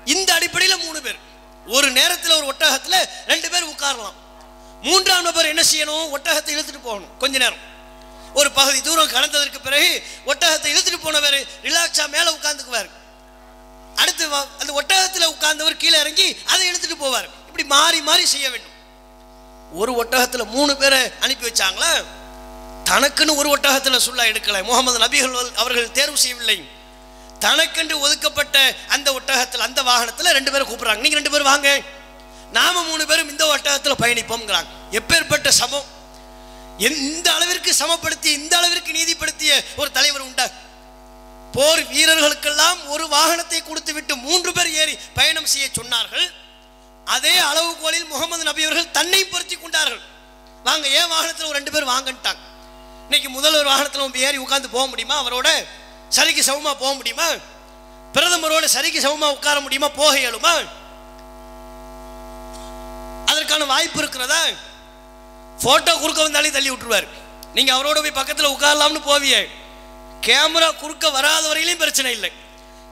[0.06, 1.18] இந்த அடிப்படையில் மூணு பேர்.
[1.68, 4.14] ஒரு நேரத்தில் ஒரு ஒட்டகத்தில் ரெண்டு பேர் உட்காரலாம்.
[4.82, 6.10] மூன்றாம் நபர் என்ன செய்யணும்?
[6.18, 7.18] ஒட்டகத்தை இழுத்துட்டு போகணும்.
[7.18, 7.58] கொஞ்ச நேரம்.
[8.34, 12.90] ஒரு பகுதி தூரம் கடந்ததற்கு பிறகு ஒட்டகத்தை இழுத்துட்டு போனவர் ரிலாக்ஸா மேலே உட்கார்ந்துக்குவார்.
[13.96, 17.30] அடுத்து வ- அந்த ஒட்டகத்தில் உட்கார்ந்தவர் கீழே இறங்கி அதை இழுத்துட்டு போவார்.
[17.46, 18.72] இப்படி மாறி மாறி செய்ய வேண்டும்.
[19.74, 22.04] ஒரு ஒட்டகத்தில் மூணு பேரை அனுப்பி வச்சாங்களா?
[22.86, 24.64] தனக்குன்னு ஒரு ஒட்டகத்தில் சுல்லா எடுக்கலை.
[24.64, 26.68] முகமது நபிகள் அவர்கள்- தேர்வு செய்யவில்லை.
[27.40, 30.96] தனக்கென்று ஒதுக்கப்பட்ட அந்த ஒட்டகத்தில் அந்த வாகனத்தில் ரெண்டு பேரும் கூப்பிட்றாங்க.
[30.96, 31.82] நீங்கள் ரெண்டு பேரும் வாங்க.
[32.52, 34.68] நாம மூணு பேரும் இந்த ஒட்டகத்தில் பயணிப்போம்ங்கிறாங்க.
[34.92, 35.84] எப்பேற்பட்ட சமம்?
[36.78, 40.50] இந்த அளவிற்கு சமப்படுத்தி இந்த அளவிற்கு நீதிப்படுத்திய ஒரு தலைவர் உண்டா?
[41.52, 46.32] போர் வீரர்களுக்கெல்லாம் ஒரு வாகனத்தை கொடுத்து விட்டு மூன்று பேர் ஏறி பயணம் செய்ய சொன்னார்கள்.
[47.06, 50.00] அதே அளவுகோலில் முகமது நபி அவர்கள் தன்னை பொருத்தி கொண்டார்கள்.
[50.64, 52.52] வாங்க ஏன் வாகனத்தில் ஒரு ரெண்டு பேர் வாங்கன்ட்டாங்க?
[53.14, 55.16] இன்னைக்கு முதல்வர் வாகனத்தில் ஏறி உட்காந்து போக முடியுமா?
[55.24, 55.50] அவரோட
[56.16, 57.28] சரிக்கு சமமா போக முடியுமா?
[58.14, 59.88] பிரதமரோட சரிக்கு சமமா உட்கார முடியுமா?
[59.88, 60.54] போக இயலுமா?
[63.26, 64.42] அதற்கான வாய்ப்பு இருக்கிறதா?
[65.62, 67.08] போட்டோ குறுக்க வந்தாலே தள்ளி விட்டுருவார்.
[67.54, 69.42] நீங்க அவரோட போய் பக்கத்துல உட்காரலாம்னு போவியே.
[70.28, 72.32] கேமரா குறுக்க வராத வரையிலையும் பிரச்சனை இல்லை.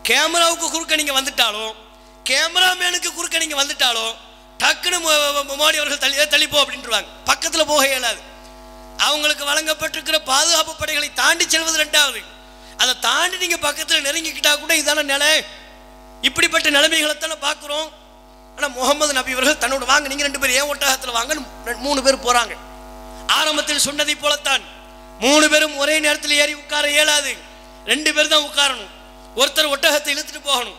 [0.09, 1.75] கேமராவுக்கு குறுக்க நீங்கள் வந்துட்டாலும்
[2.29, 4.13] கேமராமேனுக்கு குறுக்க நீங்கள் வந்துட்டாலும்
[4.59, 4.99] டக்குன்னு
[5.61, 8.29] மோடி அவர்கள் தள்ளி தள்ளிப்போ அப்படின்ட்டுருவாங்க பக்கத்துல போக இயலாது.
[9.01, 12.23] அவங்களுக்கு வழங்கப்பட்டிருக்கிற பாதுகாப்பு படைகளை தாண்டி செல்வது ரெண்டாவது.
[12.77, 15.45] அதை தாண்டி நீங்க பக்கத்தில் நெருங்கிக்கிட்டா கூட இதான நிலை.
[16.21, 17.91] இப்படிப்பட்ட நிலைமைகளை தானே பார்க்குறோம்.
[18.55, 22.17] ஆனால் முகமது நபி அவர்கள் தன்னோட வாங்க நீங்கள் ரெண்டு பேரும் ஏன் ஒட்டகத்தில் வாங்கன்னு ரெண்டு- மூணு பேர்
[22.17, 22.55] போகிறாங்க
[23.27, 24.61] ஆரம்பத்தில் சொன்னதை போலத்தான்.
[25.19, 27.35] மூணு பேரும் ஒரே நேரத்தில் ஏறி உட்கார இயலாது.
[27.85, 28.89] ரெண்டு பேர் தான் உட்காரணும்.
[29.35, 30.75] ஒருத்தர் ஒட்டகத்தை இழுத்துட்டு போகணும்.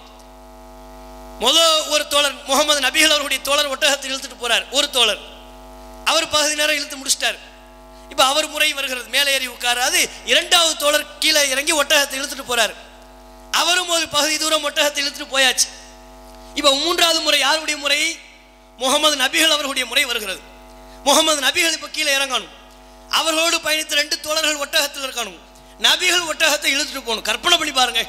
[1.38, 4.64] முதல் ஒரு தோழர் முகமது நபிகள் அவருடைய தோழர் ஒட்டகத்தை இழுத்துட்டு போறார்.
[4.70, 5.18] ஒரு தோழர்.
[6.04, 7.50] அவர் பகுதி நேரம் இழுத்து முடிச்சிட்டார்.
[8.12, 9.08] இப்போ அவர் முறை வருகிறது.
[9.08, 10.00] மேலே ஏறி உட்காராது.
[10.32, 12.74] இரண்டாவது தோழர் கீழே இறங்கி ஒட்டகத்தை இழுத்துட்டு போறார்.
[13.60, 15.68] அவரும் ஒரு பகுதி தூரம் ஒட்டகத்தை இழுத்துட்டு போயாச்சு.
[16.54, 18.18] இப்போ மூன்றாவது முறை யாருடைய முறை?
[18.78, 20.40] முகமது நபிகள் அவர்களுடைய முறை வருகிறது.
[21.04, 22.52] முகமது நபிகள் இப்போ கீழே இறங்கணும்.
[23.08, 25.38] அவர்களோடு பயணித்த ரெண்டு தோழர்கள் ஒட்டகத்தில் இருக்கணும்.
[25.80, 27.26] நபிகள் ஒட்டகத்தை இழுத்துட்டு போகணும்.
[27.30, 28.02] கற்பனை பண்ணி பாருங்க.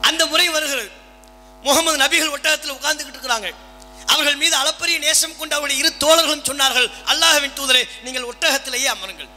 [0.00, 0.90] அந்த முறை வருகிறது.
[1.62, 3.48] முகமது நபிகள் ஒட்டகத்தில் உட்கார்ந்துக்கிட்டு இருக்கிறாங்க.
[4.12, 9.30] அவர்கள் மீது அளப்பரிய நேசம் கொண்டு அவருடைய இரு தோழர்களும் சொன்னார்கள் அல்லாஹவின் தூதரே நீங்கள் ஒட்டகத்திலேயே அமருங்கள்.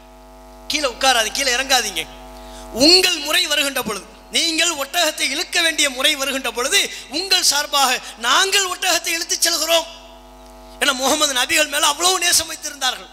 [0.67, 2.03] கீழே உட்காராது கீழே இறங்காதீங்க.
[2.86, 9.11] உங்கள் முறை வருகின்ற பொழுது நீங்கள் ஒட்டகத்தை இழுக்க வேண்டிய முறை வருகின்ற பொழுது உங்கள் சார்பாக நாங்கள் ஒட்டகத்தை
[9.17, 9.88] இழுத்துச் செல்கிறோம்.
[10.80, 13.09] என முகமது நபிகள் மேல அவ்வளவு நேசம் வைத்திருந்தார்கள்.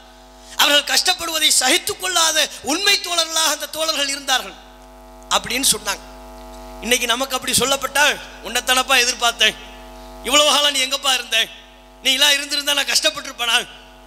[0.57, 4.57] அவர்கள் கஷ்டப்படுவதை சகித்துக் கொள்ளாத உண்மை தோழர்களாக அந்த தோழர்கள் இருந்தார்கள்.
[5.37, 6.05] அப்படின்னு சொன்னாங்க.
[6.83, 9.57] இன்னைக்கு நமக்கு அப்படி சொல்லப்பட்டால் உன்னைத்தனப்பா எதிர்பார்த்தேன்.
[10.25, 11.39] இவ்வளவு காலம் நீ எங்கப்பா இருந்த?
[12.03, 13.57] நீ எல்லாம் இருந்திருந்தா நான் கஷ்டப்பட்டிருப்பேனா?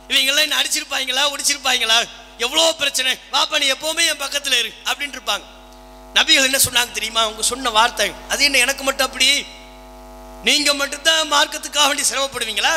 [0.08, 1.98] இவங்கெல்லாம் என்ன அடிச்சிருப்பாங்களா ஒடிச்சிருப்பாங்களா?
[2.38, 3.12] எவ்வளோ பிரச்சனை.
[3.32, 5.46] வாப்பா நீ எப்பவுமே என் பக்கத்தில் இரு அப்படின்ட்டு இருப்பாங்க.
[6.14, 7.22] நபிகள் என்ன சொன்னாங்க தெரியுமா?
[7.22, 8.08] அவங்க சொன்ன வார்த்தை.
[8.30, 9.46] அது என்ன எனக்கு மட்டும் அப்படி?
[10.44, 12.74] நீங்க மட்டும்தான் மார்க்கத்துக்காக வேண்டி சிரமப்படுவீங்களா?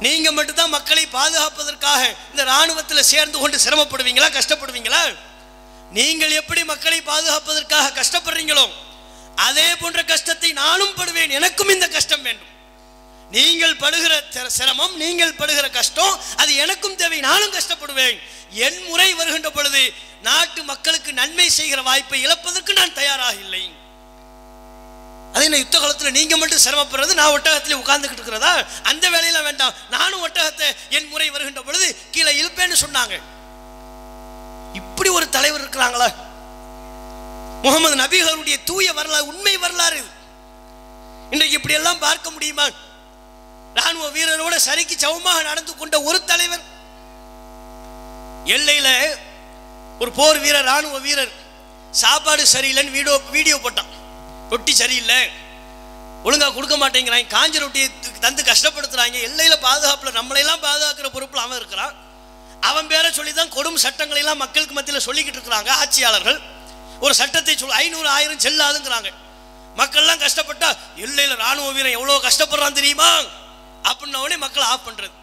[0.00, 5.02] நீங்க மட்டும்தான் மக்களை பாதுகாப்பதற்காக இந்த ராணுவத்தில் சேர்ந்து கொண்டு சிரமப்படுவீங்களா கஷ்டப்படுவீங்களா?
[5.92, 8.64] நீங்கள் எப்படி மக்களை பாதுகாப்பதற்காக கஷ்டப்படுறீங்களோ
[9.36, 12.50] அதே போன்ற கஷ்டத்தை நானும் படுவேன் எனக்கும் இந்த கஷ்டம் வேண்டும்.
[13.36, 14.14] நீங்கள் படுகிற
[14.56, 18.18] சிரமம் நீங்கள் படுகிற கஷ்டம் அது எனக்கும் தேவை நானும் கஷ்டப்படுவேன்.
[18.66, 19.82] என் முறை வருகின்ற பொழுது
[20.28, 23.62] நாட்டு மக்களுக்கு நன்மை செய்கிற வாய்ப்பை இழப்பதற்கு நான் தயாராக இல்லை.
[25.34, 28.50] அதே நான் யுத்த காலத்தில் நீங்க மட்டும் சிரமப்படுறது நான் ஒட்டகத்தில் உட்கார்ந்துக்கிட்டு இருக்கிறதா?
[28.90, 29.74] அந்த வேலையெல்லாம் வேண்டாம்.
[29.90, 33.14] நானும் ஒட்டகத்தை என் முறை வருகின்ற பொழுது கீழே இழுப்பேன்னு சொன்னாங்க.
[34.80, 36.10] இப்படி ஒரு தலைவர் இருக்கிறாங்களா?
[37.64, 40.00] முகமது நபிகளுடைய தூய வரலாறு உண்மை வரலாறு.
[41.32, 42.66] இன்றைக்கு இப்படி எல்லாம் பார்க்க முடியுமா?
[43.78, 46.64] ராணுவ வீரரோட சரிக்கு சமமாக நடந்து கொண்ட ஒரு தலைவர்.
[48.54, 48.88] எல்லையில
[50.02, 51.32] ஒரு போர் வீரர் ராணுவ வீரர்
[52.02, 53.90] சாப்பாடு சரியில்லைன்னு வீடியோ வீடியோ போட்டான்.
[54.52, 55.20] ரொட்டி சரியில்லை.
[56.26, 57.28] ஒழுங்காக கொடுக்க மாட்டேங்கிறாங்க.
[57.36, 57.88] காஞ்ச ரொட்டியை
[58.24, 59.16] தந்து கஷ்டப்படுத்துறாங்க.
[59.28, 61.94] எல்லையில பாதுகாப்புல நம்மளையெல்லாம் பாதுகாக்கிற பொறுப்பில் அவன் இருக்கிறான்.
[62.70, 66.40] அவன் பேரை சொல்லி தான் கொடும் சட்டங்களை எல்லாம் மக்களுக்கு மத்தியில் சொல்லிக்கிட்டு இருக்கிறாங்க ஆட்சியாளர்கள்.
[67.04, 69.10] ஒரு சட்டத்தை சொல் ஐநூறு ஆயிரம் செல்லாதுங்கிறாங்க.
[69.80, 70.68] மக்கள்லாம் கஷ்டப்பட்டா
[71.04, 73.10] எல்லையில் ராணுவ வீரன் எவ்வளோ கஷ்டப்படுறான் தெரியுமா?
[73.90, 75.14] அப்படின்ன மக்களை ஆஃப் பண்ணுறது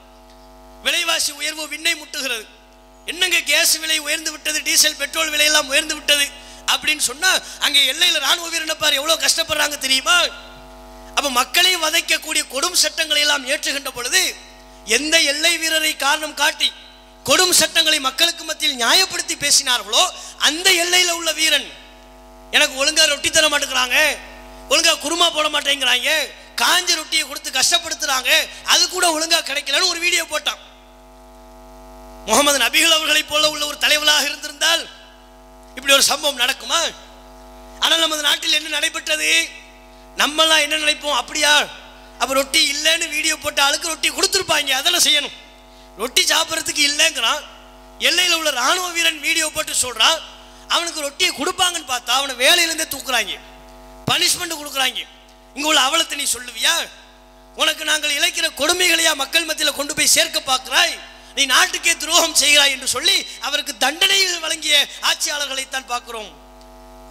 [0.86, 2.46] விலைவாசி உயர்வு விண்ணை முட்டுகிறது.
[3.12, 6.26] என்னங்க கேஸ் விலை உயர்ந்து விட்டது டீசல் பெட்ரோல் விலையெல்லாம் உயர்ந்து விட்டது
[6.74, 7.32] அப்படின்னு சொன்னா
[7.66, 10.18] அங்கே எல்லையில் ராணுவ வீரனை பாரு எவ்வளோ கஷ்டப்படுறாங்க தெரியுமா?
[11.18, 14.22] அப்போ மக்களையும் வதைக்கக்கூடிய கொடும் சட்டங்களை எல்லாம் ஏற்றுகின்ற பொழுது
[14.98, 16.70] எந்த எல்லை வீரரை காரணம் காட்டி
[17.30, 20.04] கொடும் சட்டங்களை மக்களுக்கு மத்தியில் நியாயப்படுத்தி பேசினார்களோ
[20.40, 21.72] அந்த எல்லையில் உள்ள வீரன்.
[22.52, 24.18] எனக்கு ஒழுங்கா ரொட்டி தர மாட்டேங்கிறாங்க.
[24.70, 26.10] ஒழுங்கா குருமா போட மாட்டேங்கிறாங்க.
[26.56, 28.30] காஞ்ச ரொட்டியை கொடுத்து கஷ்டப்படுத்துறாங்க.
[28.66, 30.58] அது கூட ஒழுங்கா கிடைக்கலன்னு ஒரு வீடியோ போட்டான்.
[32.26, 34.90] முகமது நபிகள் அவர்களைப் போல உள்ள ஒரு தலைவராக இருந்திருந்தால்
[35.76, 36.94] இப்படி ஒரு சம்பவம் நடக்குமா?
[37.80, 39.50] ஆனால் நமது நாட்டில் என்ன நடைபெற்றது?
[40.18, 41.16] நம்மலாம் என்ன நினைப்போம்?
[41.16, 41.66] அப்படியா?
[42.20, 44.70] அப்ப ரொட்டி இல்லைன்னு வீடியோ போட்ட ஆளுக்கு ரொட்டி கொடுத்துருப்பாங்க.
[44.70, 45.34] அதெல்லாம் செய்யணும்.
[45.98, 47.40] ரொட்டி சாப்பிட்றதுக்கு இல்லைங்கிறான்.
[48.08, 50.20] எல்லையில் உள்ள ராணுவ வீரன் வீடியோ போட்டு சொல்றான்
[50.76, 53.36] அவனுக்கு ரொட்டியை கொடுப்பாங்கன்னு பார்த்தா அவனை வேலையிலேருந்தே தூக்குறாங்க.
[54.10, 55.00] பனிஷ்மெண்ட் கொடுக்குறாங்க.
[55.56, 56.74] இங்கே உள்ள அவலத்தை நீ சொல்லுவியா?
[57.62, 60.94] உனக்கு நாங்கள் இழைக்கிற கொடுமைகளையா மக்கள் மத்தியில் கொண்டு போய் சேர்க்க பார்க்கிறாய்?
[61.38, 64.76] நீ நாட்டுக்கே துரோகம் செய்கிறாய் என்று சொல்லி அவருக்கு தண்டனை வழங்கிய
[65.10, 66.32] ஆட்சியாளர்களைத்தான் பார்க்கிறோம்.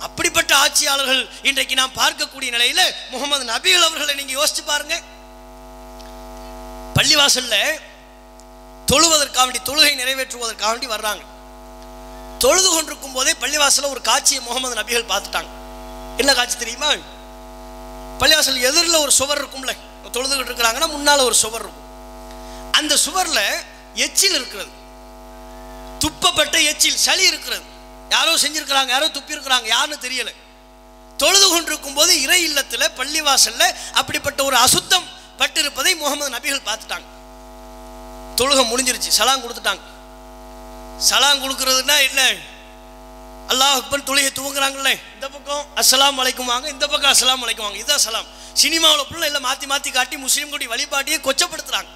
[0.07, 4.97] அப்படிப்பட்ட ஆட்சியாளர்கள் இன்றைக்கு நாம் பார்க்கக்கூடிய நிலையில் முகமது நபிகள் அவர்களை நீங்க யோசிச்சு பாருங்க.
[6.97, 7.57] பள்ளிவாசல்ல
[8.93, 11.25] தொழுவதற்காக வேண்டி தொழுகை நிறைவேற்றுவதற்காக வேண்டி வர்றாங்க.
[12.39, 15.49] தொழுது கொண்டிருக்கும் போதே பள்ளிவாசலில் ஒரு காட்சியை முகமது நபிகள் பார்த்துட்டாங்க.
[16.17, 16.93] என்ன காட்சி தெரியுமா?
[18.19, 19.77] பள்ளிவாசல் எதிரில் ஒரு சுவர் இருக்கும்ல.
[20.13, 21.87] தொழுதுகிட்டு இருக்கிறாங்கன்னா முன்னால ஒரு சுவர் இருக்கும்.
[22.73, 23.41] அந்த சுவர்ல
[23.95, 24.71] எச்சில் இருக்கிறது.
[25.99, 27.63] துப்பப்பட்ட எச்சில் சளி இருக்கிறது.
[28.11, 30.35] யாரோ செஞ்சிருக்கிறாங்க யாரோ துப்பி இருக்கிறாங்க யாருன்னு தெரியல.
[31.17, 35.09] தொழுது கொண்டிருக்கும் போது இறை இல்லத்துல பள்ளிவாசல்ல அப்படிப்பட்ட ஒரு அசுத்தம்
[35.39, 37.17] பட்டிருப்பதை முகமது நபிகள் பார்த்துட்டாங்க.
[38.41, 39.11] தொழுகை முடிஞ்சிருச்சு.
[39.19, 39.83] சலாம் கொடுத்துட்டாங்க.
[41.09, 42.23] சலாம் கொடுக்கறதுனா என்ன?
[43.53, 44.91] அல்லாஹ் அக்பர் தொழுகை துவங்குறாங்கல்ல.
[45.17, 47.83] இந்த பக்கம் அஸ்லாம் அழைக்குவாங்க வாங்க இந்த பக்கம் அஸ்லாம் அழைக்குவாங்க வாங்க.
[47.85, 48.29] இதுதான் சலாம்.
[48.63, 51.91] சினிமாவில் ஃபுல்லாக எல்லாம் மாற்றி மாற்றி காட்டி முஸ்லீம்களுடைய வழிபாட்டையே கொச்சப்படுத்துறாங்க.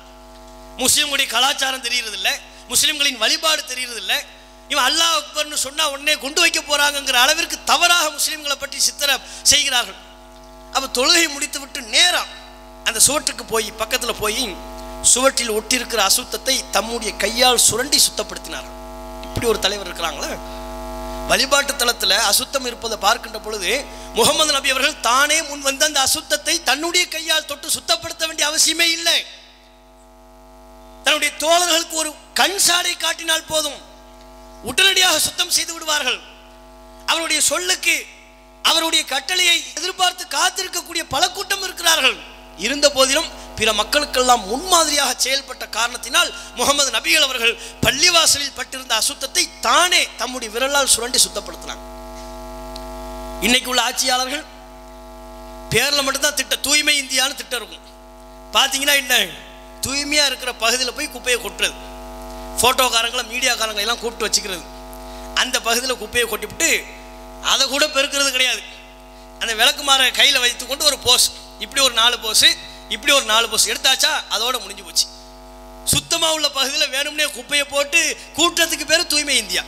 [0.82, 2.18] முஸ்லீம்களுடைய கலாச்சாரம் தெரியறது
[2.72, 4.02] முஸ்லீம்களின் வழிபாடு தெரியறது
[4.72, 9.10] இவன் அல்லாஹ் அக்பர்னு சொன்னால் உடனே கொண்டு வைக்க போகிறாங்கங்கிற அளவிற்கு தவறாக முஸ்லீம்களை பற்றி சித்திர
[9.50, 9.98] செய்கிறார்கள்.
[10.74, 12.30] அப்போ தொழுகை முடித்து விட்டு நேரம்
[12.88, 14.44] அந்த சோற்றுக்கு போய் பக்கத்தில் போய்
[15.02, 18.78] சுவற்றில் ஒட்டியிருக்கிற அசுத்தத்தை தம்முடைய கையால் சுரண்டி சுத்தப்படுத்தினார்கள்.
[19.22, 20.38] இப்படி ஒரு தலைவர் இருக்கிறாங்களா.
[21.28, 23.84] வழிபாட்டு தலத்துல அசுத்தம் இருப்பதை பார்க்கின்ற பொழுது
[24.14, 29.24] முகமது நபி அவர்கள் தானே முன் வந்து அந்த அசுத்தத்தை தன்னுடைய கையால் தொட்டு சுத்தப்படுத்த வேண்டிய அவசியமே இல்லை.
[31.04, 33.78] தன்னுடைய தோழர்களுக்கு ஒரு கண் சாடை காட்டினால் போதும்.
[34.64, 36.20] உடனடியாக சுத்தம் செய்து விடுவார்கள்.
[37.06, 38.06] அவருடைய சொல்லுக்கு
[38.62, 42.30] அவருடைய கட்டளையை எதிர்பார்த்து காத்திருக்கக்கூடிய பல கூட்டம் இருக்கிறார்கள்.
[42.56, 50.52] இருந்த போதிலும் பிற மக்களுக்கெல்லாம் முன்மாதிரியாக செயல்பட்ட காரணத்தினால் முகமது நபிகள் அவர்கள் பள்ளிவாசலில் பட்டிருந்த அசுத்தத்தை தானே தம்முடைய
[50.54, 51.84] விரலால் சுரண்டி சுத்தப்படுத்தினாங்க.
[53.40, 54.44] இன்னைக்கு உள்ள ஆட்சியாளர்கள்
[55.70, 57.86] பேர்ல மட்டும்தான் திட்ட தூய்மை இந்தியான்னு திட்டம் இருக்கும்.
[58.52, 59.14] பார்த்தீங்கன்னா என்ன?
[59.86, 61.74] தூய்மையா இருக்கிற பகுதியில் போய் குப்பையை கொட்டுறது.
[62.60, 64.62] ஃபோட்டோக்காரங்களை மீடியாக்காரங்களை எல்லாம் கூப்பிட்டு வச்சுக்கிறது.
[65.34, 66.84] அந்த பகுதியில் குப்பையை கொட்டிவிட்டு
[67.42, 68.60] அதை கூட பெருக்கிறது கிடையாது.
[69.38, 71.32] அந்த விளக்குமாற கையில் வைத்துக்கொண்டு ஒரு போஸ்ட்
[71.64, 72.48] இப்படி ஒரு நாலு போஸ்
[72.94, 75.06] இப்படி ஒரு நாலு போஸ் எடுத்தாச்சா அதோட முடிஞ்சு போச்சு.
[75.92, 78.00] சுத்தமாக உள்ள பகுதியில் வேணும்னே குப்பையை போட்டு
[78.38, 79.62] கூட்டத்துக்கு பேர் தூய்மை இந்தியா.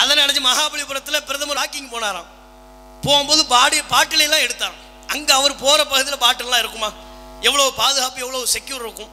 [0.00, 2.28] அதை நினச்சி மகாபலிபுரத்தில் பிரதமர் வாக்கிங் போனாராம்.
[3.04, 4.82] போகும்போது பாடி பாட்டிலெல்லாம் எடுத்தாராம்.
[5.14, 6.90] அங்கே அவர் போகிற பகுதியில் பாட்டிலாம் இருக்குமா?
[7.48, 9.10] எவ்வளோ பாதுகாப்பு எவ்வளோ செக்யூர் இருக்கும்?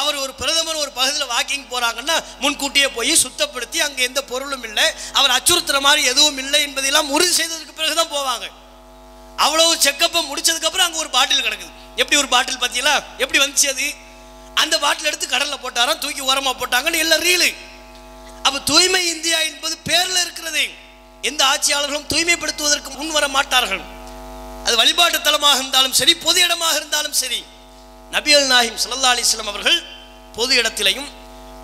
[0.00, 4.86] அவர் ஒரு பிரதமர் ஒரு பகுதியில் வாக்கிங் போகிறாங்கன்னா முன்கூட்டியே போய் சுத்தப்படுத்தி அங்கே எந்த பொருளும் இல்லை.
[5.18, 8.46] அவர் அச்சுறுத்துற மாதிரி எதுவும் இல்லை என்பதெல்லாம் உறுதி செய்ததுக்கு பிறகுதான் போவாங்க.
[9.44, 11.72] அவ்வளவு செக்கப்பை முடிச்சதுக்கு அப்புறம் அங்கே ஒரு பாட்டில் கிடக்குது.
[12.00, 13.86] எப்படி ஒரு பாட்டில் பார்த்தீங்களா எப்படி வந்துச்சு அது?
[14.62, 17.50] அந்த பாட்டில் எடுத்து கடலில் போட்டாராம் தூக்கி ஓரமாக போட்டாங்கன்னு எல்லாம் ரீலு
[18.46, 20.64] அப்போ தூய்மை இந்தியா என்பது பேரில் இருக்கிறது.
[21.28, 23.82] எந்த ஆட்சியாளர்களும் தூய்மைப்படுத்துவதற்கு முன் வர மாட்டார்கள்.
[24.66, 27.40] அது வழிபாட்டு தலமாக இருந்தாலும் சரி பொது இடமாக இருந்தாலும் சரி.
[28.14, 29.78] நபியல் நாயிம் ஸல்லல்லாஹு அலைஹி அவர்கள்
[30.36, 31.08] பொது இடத்திலையும்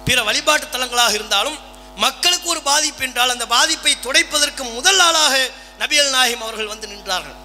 [0.06, 1.58] பிற வழிபாட்டு தலங்களாக இருந்தாலும்
[2.04, 5.34] மக்களுக்கு ஒரு பாதிப்பு என்றால் அந்த பாதிப்பை துடைப்பதற்கு முதல் ஆளாக
[5.82, 7.36] நபியல் நாயிம் அவர்கள் வந்து நின்றார்கள்.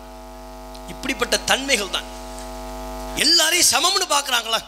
[0.93, 2.09] இப்படிப்பட்ட தன்மைகள் தான்
[3.25, 4.59] எல்லாரையும் சமம்னு பார்க்குறாங்களா?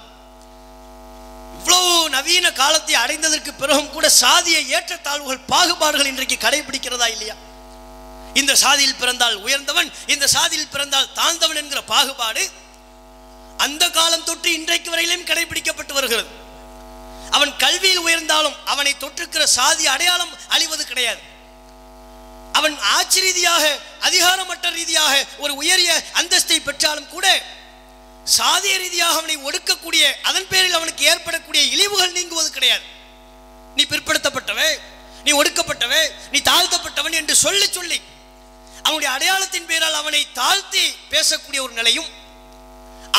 [1.58, 7.36] இவ்வளவு நவீன காலத்தை அடைந்ததற்கு பிறகும் கூட சாதிய ஏற்றத்தாழ்வுகள் பாகுபாடுகள் இன்றைக்கு கடைபிடிக்கிறதா இல்லையா?
[8.34, 12.44] இந்த சாதியில் பிறந்தால் உயர்ந்தவன் இந்த சாதியில் பிறந்தால் தாழ்ந்தவன் என்கிற பாகுபாடு
[13.66, 16.30] அந்த காலம் தொட்டு இன்றைக்கு வரையிலும் கடைபிடிக்கப்பட்டு வருகிறது.
[17.32, 21.22] அவன் கல்வியில் உயர்ந்தாலும் அவனை தொற்றுக்கிற சாதி அடையாளம் அழிவது கிடையாது.
[22.58, 23.64] அவன் ஆட்சி ரீதியாக
[24.08, 25.91] அதிகாரமற்ற ரீதியாக ஒரு உயரிய
[26.22, 27.28] அந்தஸ்தை பெற்றாலும் கூட
[28.38, 32.86] சாதிய ரீதியாக அவனை ஒடுக்கக்கூடிய அதன் பேரில் அவனுக்கு ஏற்படக்கூடிய இழிவுகள் நீங்குவது கிடையாது.
[33.78, 34.76] நீ பிற்படுத்தப்பட்டவன்
[35.26, 38.00] நீ ஒடுக்கப்பட்டவன் நீ தாழ்த்தப்பட்டவன் என்று சொல்லி சொல்லி
[38.86, 40.84] அவனுடைய அடையாளத்தின் பேரால் அவனை தாழ்த்தி
[41.14, 42.10] பேசக்கூடிய ஒரு நிலையும்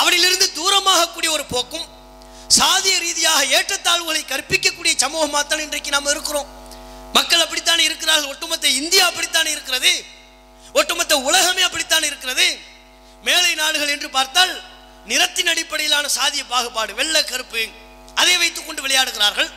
[0.00, 1.88] அவனிலிருந்து தூரமாகக்கூடிய ஒரு போக்கும்
[2.58, 6.48] சாதிய ரீதியாக ஏற்றத்தாழ்வுகளை கற்பிக்கக்கூடிய சமூகமாக தான் இன்றைக்கு நாம் இருக்கிறோம்.
[7.12, 8.28] மக்கள் அப்படித்தான் இருக்கிறார்கள்?
[8.28, 10.04] ஒட்டுமொத்த இந்தியா அப்படித்தான் இருக்கிறது?
[10.72, 12.58] ஒட்டுமொத்த உலகமே அப்படித்தான் இருக்கிறது?
[13.22, 14.62] மேலை நாடுகள் என்று பார்த்தால்
[15.06, 17.68] நிறத்தின் அடிப்படையிலான சாதிய பாகுபாடு வெள்ளை கருப்பு
[18.14, 19.50] அதை வைத்துக் கொண்டு விளையாடுகிறார்கள்.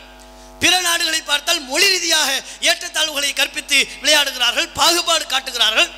[0.60, 5.90] பிற நாடுகளை பார்த்தால் மொழி ரீதியாக ஏற்றத்தாழ்வுகளை கற்பித்து விளையாடுகிறார்கள் பாகுபாடு காட்டுகிறார்கள்.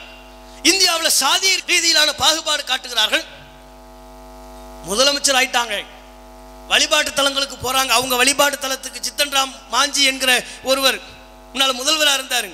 [0.63, 3.23] இந்தியாவில் சாதிய ரீதியிலான பாகுபாடு காட்டுகிறார்கள்.
[4.89, 5.85] முதலமைச்சர் ஆயிட்டாங்க.
[6.67, 7.87] வழிபாட்டு தலங்களுக்கு போறாங்க.
[7.87, 10.99] அவங்க வழிபாட்டு தலத்துக்கு சித்தன்ராம் மாஞ்சி என்கிற ஒருவர்
[11.55, 12.49] முன்னால் முதல்வராக இருந்தாரு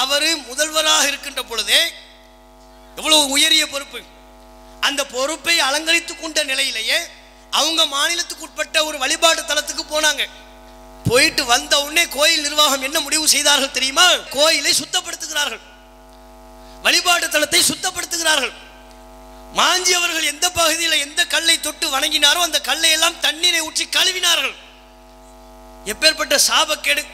[0.00, 1.78] அவர் முதல்வராக இருக்கின்ற பொழுதே
[2.98, 4.00] எவ்வளவு உயரிய பொறுப்பு.
[4.86, 6.98] அந்த பொறுப்பை அலங்கரித்து கொண்ட நிலையிலேயே
[7.60, 10.24] அவங்க மாநிலத்துக்கு உட்பட்ட ஒரு வழிபாட்டு தலத்துக்கு போனாங்க.
[11.08, 14.04] போயிட்டு வந்த உடனே கோயில் நிர்வாகம் என்ன முடிவு செய்தார்கள் தெரியுமா?
[14.36, 15.62] கோயிலை சுத்தப்படுத்துகிறார்கள்.
[16.84, 18.54] வழிபாட்டு தலத்தை சுத்தப்படுத்துகிறார்கள்.
[19.58, 24.54] மாஞ்சி அவர்கள் எந்த பகுதியில் எந்த கல்லை தொட்டு வணங்கினாரோ அந்த கல்லை எல்லாம் தண்ணீரை ஊற்றி கழுவினார்கள்.
[25.92, 27.04] எப்பேற்பட்ட சாபக்கேடு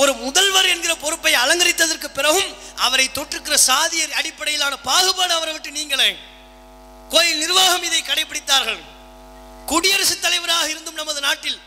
[0.00, 6.16] ஒரு முதல்வர் என்கிற பொறுப்பை அலங்கரித்ததற்கு பிறகும் அவரை தொற்றுக்கிற சாதிய அடிப்படையிலான பாகுபாடு அவரை விட்டு நீங்களே.
[7.08, 8.80] கோயில் நிர்வாகம் இதை கடைபிடித்தார்கள்.
[9.66, 11.58] குடியரசுத் தலைவராக இருந்தும் நமது நாட்டில்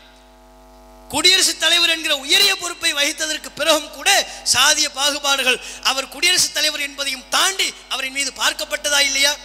[1.08, 7.68] குடியரசுத் தலைவர் என்கிற உயரிய பொறுப்பை வகித்ததற்கு பிறகும் கூட சாதிய பாகுபாடுகள் அவர் குடியரசுத் தலைவர் என்பதையும் தாண்டி
[7.88, 9.36] அவரின் மீது பார்க்கப்பட்டதா இல்லையா?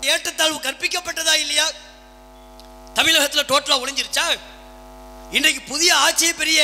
[0.00, 1.66] ஏற்றத்தாழ்வு கற்பிக்கப்பட்டதா இல்லையா?
[2.94, 4.26] தமிழகத்தில் டோட்டலாக ஒளிஞ்சிருச்சா?
[5.30, 6.60] இன்றைக்கு புதிய ஆட்சியை பெரிய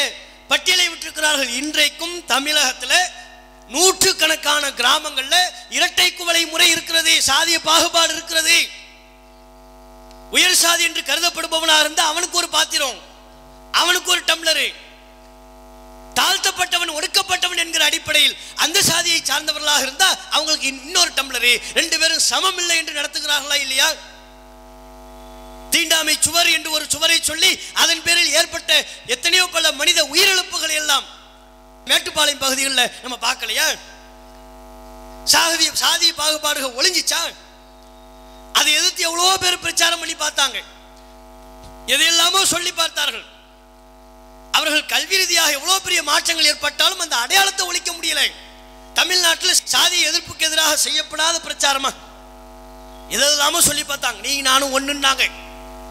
[0.50, 1.50] பட்டியலை விட்டிருக்கிறார்கள்.
[1.60, 3.10] இன்றைக்கும் தமிழகத்தில்
[3.68, 8.56] நூற்றுக்கணக்கான கிராமங்களில் இரட்டை குவளை முறை இருக்கிறது சாதிய பாகுபாடு இருக்கிறது.
[10.36, 12.98] உயர் சாதி என்று கருதப்படுபவனாக இருந்தால் அவனுக்கு ஒரு பாத்திரம்
[13.80, 14.68] அவனுக்கு ஒரு டம்ளரு.
[16.20, 21.52] தாழ்த்தப்பட்டவன் ஒடுக்கப்பட்டவன் என்கிற அடிப்படையில் அந்த சாதியை சார்ந்தவர்களாக இருந்தால் அவங்களுக்கு இன்னொரு டம்ளரு.
[21.78, 23.88] ரெண்டு பேரும் சமம் இல்லை என்று நடத்துகிறார்களா இல்லையா?
[25.74, 27.50] தீண்டாமை சுவர் என்று ஒரு சுவரை சொல்லி
[27.82, 28.70] அதன் பேரில் ஏற்பட்ட
[29.14, 31.06] எத்தனையோ பல மனித உயிரிழப்புகள் எல்லாம்
[31.90, 33.66] மேட்டுப்பாளையம் பகுதிகளில் நம்ம பார்க்கலையா?
[35.32, 37.20] சாதி சாதி பாகுபாடுகள் ஒளிஞ்சிச்சா
[38.58, 40.58] அதை எதிர்த்து எவ்வளவோ பேர் பிரச்சாரம் பண்ணி பார்த்தாங்க.
[41.94, 43.26] எதையெல்லாமோ சொல்லி பார்த்தார்கள்.
[44.58, 48.22] அவர்கள் கல்வி ரீதியாக எவ்வளவு பெரிய மாற்றங்கள் ஏற்பட்டாலும் அந்த அடையாளத்தை ஒழிக்க முடியல.
[48.98, 51.90] தமிழ்நாட்டில் சாதி எதிர்ப்புக்கு எதிராக செய்யப்படாத பிரச்சாரமா?
[53.16, 54.20] எதெல்லாமோ சொல்லி பார்த்தாங்க.
[54.26, 55.24] நீ நானும் ஒண்ணுன்னாங்க.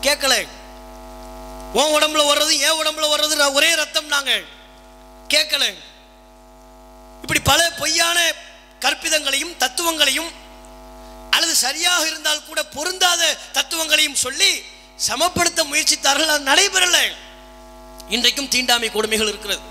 [0.02, 0.48] கேட்கல.
[1.74, 4.40] உன் உடம்புல வர்றது என் உடம்புல வர்றது ஒரே ரத்தம் நாங்க.
[5.28, 5.74] கேட்கல.
[7.22, 8.34] இப்படி பல பொய்யான
[8.80, 10.32] கற்பிதங்களையும் தத்துவங்களையும்
[11.30, 14.64] அல்லது சரியாக இருந்தால் கூட பொருந்தாத தத்துவங்களையும் சொல்லி
[15.08, 16.28] சமப்படுத்த முயற்சித்தார்கள்.
[16.28, 17.16] அது நடைபெறல.
[18.10, 19.62] இன்றைக்கும் தீண்டாமை கொடுமைகள் இருக்கிறது.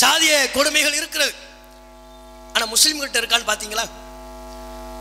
[0.00, 1.34] சாதிய கொடுமைகள் இருக்கிறது.
[2.52, 3.88] ஆனா முஸ்லீம்கிட்ட இருக்கான்னு பார்த்தீங்களா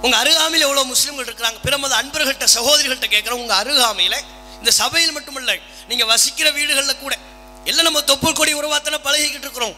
[0.01, 1.59] உங்க அருகாமையில் எவ்வளவு முஸ்லீம்கள் இருக்கிறாங்க?
[1.63, 4.15] பிறமத அன்பர்கள்ட்ட சகோதரிகள்கிட்ட கேட்கிறோம் உங்க அருகாமையில
[4.57, 7.17] இந்த சபையில் மட்டுமல்ல நீங்க வசிக்கிற வீடுகள்ல கூட
[7.65, 9.75] எல்லாம் நம்ம தொப்புள் கொடி உறவாத்தன பழகிக்கிட்டு இருக்கிறோம்.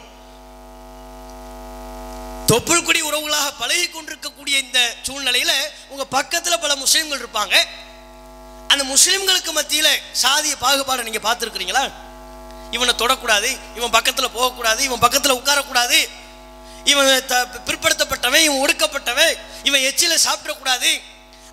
[2.46, 5.52] தொப்புள் கொடி உறவுகளாக பழகி கொண்டிருக்கக்கூடிய இந்த சூழ்நிலையில
[5.88, 7.54] உங்க பக்கத்துல பல முஸ்லிம்கள் இருப்பாங்க.
[8.68, 9.88] அந்த முஸ்லிம்களுக்கு மத்தியில
[10.22, 11.92] சாதிய பாகுபாடை நீங்க பார்த்துருக்கிறீங்களா?
[12.70, 16.08] இவனை தொடக்கூடாது இவன் பக்கத்துல போகக்கூடாது இவன் பக்கத்துல உட்காரக்கூடாது.
[16.90, 17.08] இவன்
[17.68, 19.34] பிற்படுத்தப்பட்டவன் இவன் ஒடுக்கப்பட்டவன்
[19.68, 20.90] இவன் எச்சில சாப்பிடக்கூடாது.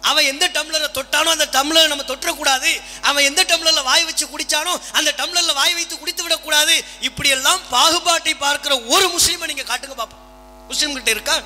[0.10, 2.72] அவன் எந்த டம்ளரை தொட்டானோ அந்த டம்ளரை நம்ம தொற்றக்கூடாது.
[3.10, 6.76] அவன் எந்த டம்ளரில் வாய் வச்சு குடித்தானோ அந்த டம்ளர்ல வாய் வைத்து குடித்து விடக்கூடாது.
[7.08, 10.26] இப்படியெல்லாம் பாகுபாட்டை பார்க்கிற ஒரு முஸ்லீமை நீங்கள் காட்டுங்க பார்ப்போம்
[10.72, 11.38] முஸ்லீம்கிட்ட இருக்கா?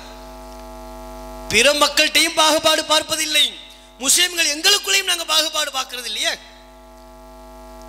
[1.52, 3.44] பிற மக்கள்கிட்டையும் பாகுபாடு பார்ப்பதில்லை.
[3.98, 6.32] முஸ்லிம்கள் எங்களுக்குள்ளேயும் நாங்கள் பாகுபாடு பார்க்கறது இல்லையே?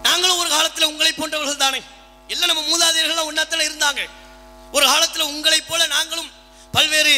[0.08, 1.80] நாங்களும் ஒரு காலத்தில் உங்களை போன்றவர்கள் தானே
[2.34, 4.02] எல்லாம் நம்ம மூதாதையர்கள்லாம் ஒன்னாத்தில் இருந்தாங்க.
[4.76, 6.32] ஒரு காலத்தில் உங்களை போல நாங்களும்
[6.76, 7.14] பல்வேறு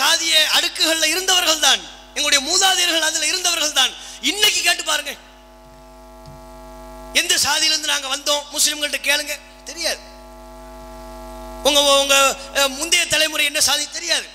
[0.00, 1.82] சாதிய அடுக்குகளில் இருந்தவர்கள் தான்
[2.16, 3.92] எங்களுடைய மூதாதையர்கள் அதில் இருந்தவர்கள் தான்
[4.30, 5.12] இன்னைக்கு கேட்டு பாருங்க.
[7.20, 8.42] எந்த சாதியிலிருந்து நாங்க வந்தோம்?
[8.54, 9.34] முஸ்லிம்கள்ட்ட கேளுங்க.
[9.64, 10.00] தெரியாது.
[11.68, 12.16] உங்க உங்க
[12.78, 13.86] முந்தைய தலைமுறை என்ன சாதி?
[13.92, 14.26] தெரியாது.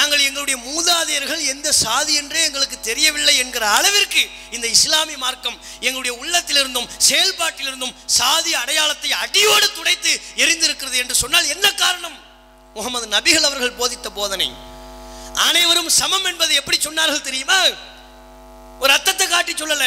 [0.00, 6.88] நாங்கள் எங்களுடைய மூதாதையர்கள் எந்த சாதி என்றே எங்களுக்கு தெரியவில்லை என்கிற அளவிற்கு இந்த இஸ்லாமிய மார்க்கம் எங்களுடைய உள்ளத்திலிருந்தும்
[7.08, 12.16] செயல்பாட்டிலிருந்தும் சாதி அடையாளத்தை அடியோடு துடைத்து எரிந்திருக்கிறது என்று சொன்னால் என்ன காரணம்?
[12.74, 14.48] முகமது நபிகள் அவர்கள் போதித்த போதனை.
[15.34, 17.60] அனைவரும் சமம் என்பதை எப்படி சொன்னார்கள் தெரியுமா?
[18.80, 19.84] ஒரு அர்த்தத்தை காட்டி சொல்லல.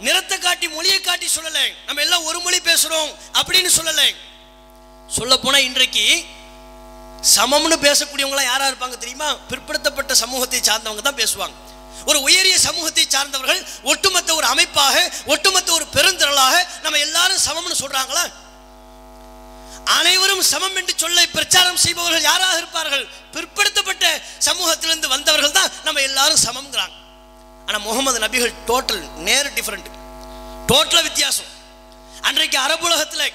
[0.00, 1.60] நிறத்தை காட்டி மொழியை காட்டி சொல்லல.
[1.86, 3.10] நம்ம எல்லாம் ஒரு மொழி பேசுறோம்
[3.40, 4.02] அப்படின்னு சொல்லல.
[5.08, 6.06] சொல்ல போனா இன்றைக்கு
[7.32, 9.28] சமம்னு பேசக்கூடியவங்களாம் யாராக இருப்பாங்க தெரியுமா?
[9.50, 11.54] பிற்படுத்தப்பட்ட சமூகத்தை சார்ந்தவங்க தான் பேசுவாங்க.
[12.10, 13.60] ஒரு உயரிய சமூகத்தை சார்ந்தவர்கள்
[13.90, 14.96] ஒட்டுமொத்த ஒரு அமைப்பாக
[15.34, 18.24] ஒட்டுமொத்த ஒரு பெருந்திரளாக நம்ம எல்லாரும் சமம்னு சொல்றாங்களா?
[19.98, 23.06] அனைவரும் சமம் என்று சொல்ல பிரச்சாரம் செய்பவர்கள் யாராக இருப்பார்கள்?
[23.34, 24.04] பிற்படுத்தப்பட்ட
[24.48, 26.94] சமூகத்திலிருந்து வந்தவர்கள் தான் நம்ம எல்லாரும் சமம்ங்கிறாங்க.
[27.66, 29.88] ஆனால் முகமது நபிகள் டோட்டல் நேர் டிஃப்ரெண்ட்
[30.70, 31.50] டோட்டலா வித்தியாசம்.
[32.28, 33.32] அன்றைக்கு அரபுலகத்தில்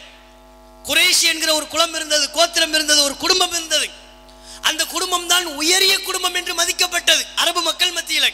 [0.88, 3.88] குறைஷி என்கிற ஒரு குலம் இருந்தது கோத்திரம் இருந்தது ஒரு குடும்பம் இருந்தது.
[4.69, 8.32] அந்த குடும்பம் தான் உயரிய குடும்பம் என்று மதிக்கப்பட்டது அரபு மக்கள் மத்தியில்.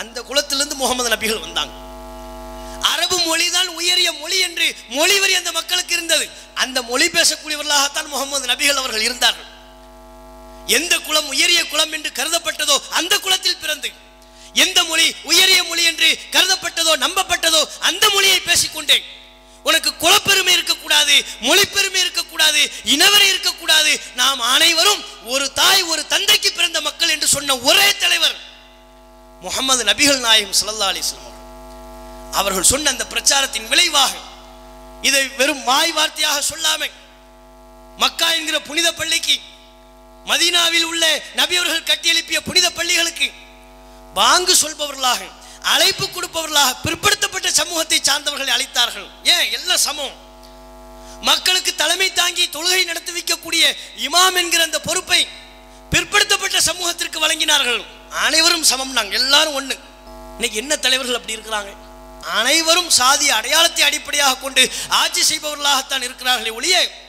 [0.00, 1.74] அந்த குலத்திலிருந்து முகமது நபிகள் வந்தாங்க.
[2.92, 6.26] அரபு மொழிதான் உயரிய மொழி என்று மொழி வரி அந்த மக்களுக்கு இருந்தது.
[6.64, 9.48] அந்த மொழி பேசக்கூடியவர்களாகத்தான் முகமது நபிகள் அவர்கள் இருந்தார்கள்.
[10.78, 13.90] எந்த குலம் உயரிய குலம் என்று கருதப்பட்டதோ அந்த குலத்தில் பிறந்து
[14.64, 19.04] எந்த மொழி உயரிய மொழி என்று கருதப்பட்டதோ நம்பப்பட்டதோ அந்த மொழியை பேசிக்கொண்டேன்.
[19.68, 22.60] உனக்கு குலப்பெருமை இருக்கக்கூடாது மொழிப்பெருமை இருக்கக்கூடாது
[22.94, 28.36] இனவரை இருக்கக்கூடாது நாம் அனைவரும் ஒரு தாய் ஒரு தந்தைக்கு பிறந்த மக்கள் என்று சொன்ன ஒரே தலைவர்
[29.42, 31.26] முகமது நபிகள் நாயகம் சல்லா அலிஸ்லாம்
[32.32, 32.70] அவர்கள்.
[32.70, 34.14] சொன்ன அந்த பிரச்சாரத்தின் விளைவாக
[35.02, 36.94] இதை வெறும் வாய் வார்த்தையாக சொல்லாமல்
[37.98, 39.36] மக்கா என்கிற புனித பள்ளிக்கு
[40.26, 41.04] மதீனாவில் உள்ள
[41.34, 43.28] நபி அவர்கள் கட்டியெழுப்பிய புனித பள்ளிகளுக்கு
[44.14, 45.22] பாங்கு சொல்பவர்களாக
[45.62, 49.08] அழைப்பு கொடுப்பவர்களாக பிற்படுத்தப்பட்ட சமூகத்தை சார்ந்தவர்களை அழைத்தார்கள்.
[49.24, 49.52] ஏன்?
[49.52, 50.26] எல்லாம் சமம்.
[51.20, 55.28] மக்களுக்கு தலைமை தாங்கி தொழுகை நடத்தி வைக்கக்கூடிய இமாம் என்கிற அந்த பொறுப்பை
[55.90, 57.84] பிற்படுத்தப்பட்ட சமூகத்திற்கு வழங்கினார்கள்.
[58.10, 58.92] அனைவரும் சமம்.
[58.92, 59.78] நாங்கள் எல்லாரும் ஒண்ணு.
[60.34, 61.76] இன்னைக்கு என்ன தலைவர்கள் அப்படி இருக்கிறாங்க?
[62.20, 67.06] அனைவரும் சாதி அடையாளத்தை அடிப்படையாக கொண்டு ஆட்சி செய்பவர்களாகத்தான் இருக்கிறார்களே ஒழிய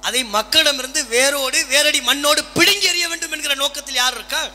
[0.00, 4.48] அதை மக்களிடமிருந்து வேரோடு வேரடி மண்ணோடு பிடுங்கி எறிய வேண்டும் என்கிற நோக்கத்தில் யார் இருக்கா?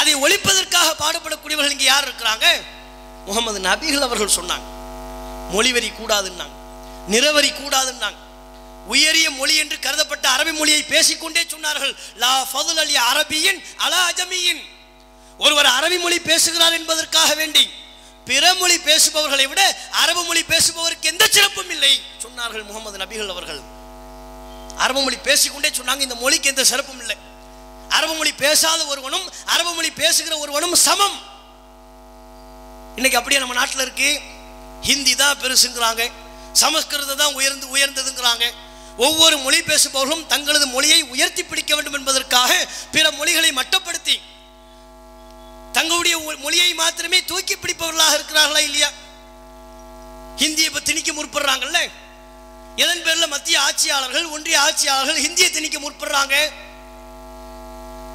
[0.00, 2.46] அதை ஒழிப்பதற்காக பாடுபடக்கூடியவர்கள் இங்கே யார் இருக்கிறாங்க?
[3.26, 4.66] முகமது நபிகள் அவர்கள் சொன்னாங்க.
[5.54, 6.56] மொழிவரி கூடாதுன்னாங்க.
[7.12, 8.18] நிறவரி கூடாதுன்னாங்க.
[8.92, 11.92] உயரிய மொழி என்று கருதப்பட்ட அரபி மொழியை பேசிக்கொண்டே சொன்னார்கள்.
[12.22, 14.62] லா ஃபதுல் அலி அரபியின் அலா அஜமியின்
[15.38, 17.64] ஒருவர் அரபி மொழி பேசுகிறார் என்பதற்காக வேண்டி
[18.28, 19.62] பிற மொழி பேசுபவர்களை விட
[20.02, 21.92] அரபு மொழி பேசுபவருக்கு எந்த சிறப்பும் இல்லை
[22.24, 23.60] சொன்னார்கள் முகமது நபிகள் அவர்கள்.
[24.84, 27.16] அரபு மொழி பேசிக்கொண்டே சொன்னாங்க இந்த மொழிக்கு எந்த சிறப்பும் இல்லை.
[27.88, 31.18] அரபு மொழி பேசாத ஒருவனும் அரபு மொழி பேசுகிற ஒருவனும் சமம்.
[32.96, 34.20] இன்னைக்கு அப்படியே நம்ம நாட்டில் இருக்கு.
[34.82, 36.10] ஹிந்தி தான் பெருசுங்கிறாங்க.
[36.52, 38.52] சமஸ்கிருதம் தான் உயர்ந்து உயர்ந்ததுங்கிறாங்க.
[38.96, 44.20] ஒவ்வொரு மொழி பேசுபவர்களும் தங்களது மொழியை உயர்த்தி பிடிக்க வேண்டும் என்பதற்காக பிற மொழிகளை மட்டப்படுத்தி
[45.72, 48.90] தங்களுடைய மொழியை மாத்திரமே தூக்கி பிடிப்பவர்களாக இருக்கிறார்களா இல்லையா?
[50.36, 51.90] ஹிந்தியை இப்போ திணிக்க முற்படுறாங்கல்ல?
[52.76, 56.34] எதன் பேரில் மத்திய ஆட்சியாளர்கள் ஒன்றிய ஆட்சியாளர்கள் ஹிந்தியை திணிக்க முற்படுறாங்க?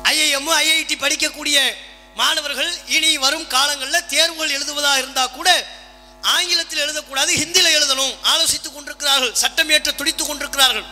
[0.03, 1.75] ஐஐஎம் ஐஐடி படிக்கக்கூடிய
[2.15, 5.67] மாணவர்கள் இனி வரும் காலங்களில் தேர்வுகள் எழுதுவதாக இருந்தால் கூட
[6.21, 8.13] ஆங்கிலத்தில் எழுதக்கூடாது ஹிந்தியில் எழுதணும்.
[8.23, 10.83] ஆலோசித்துக் கொண்டிருக்கிறார்கள் சட்டம் ஏற்ற துடித்துக் கொண்டிருக்கிறார்கள்.